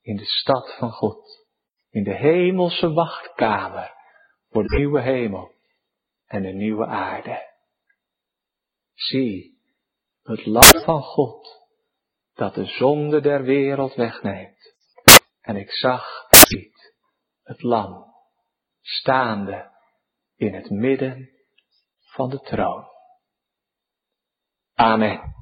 in 0.00 0.16
de 0.16 0.24
stad 0.24 0.76
van 0.78 0.90
God. 0.90 1.40
In 1.90 2.04
de 2.04 2.14
hemelse 2.14 2.92
wachtkamer. 2.92 3.94
Voor 4.48 4.62
de 4.62 4.76
nieuwe 4.76 5.00
hemel 5.00 5.52
en 6.26 6.42
de 6.42 6.52
nieuwe 6.52 6.86
aarde. 6.86 7.50
Zie, 8.94 9.60
het 10.22 10.46
lam 10.46 10.82
van 10.84 11.02
God, 11.02 11.68
dat 12.34 12.54
de 12.54 12.64
zonde 12.64 13.20
der 13.20 13.42
wereld 13.42 13.94
wegneemt. 13.94 14.74
En 15.40 15.56
ik 15.56 15.70
zag 15.70 16.26
niet 16.48 16.94
het 17.42 17.62
lam, 17.62 18.14
staande 18.80 19.71
in 20.42 20.54
het 20.54 20.70
midden 20.70 21.30
van 21.98 22.30
de 22.30 22.38
troon. 22.38 22.84
Amen. 24.74 25.41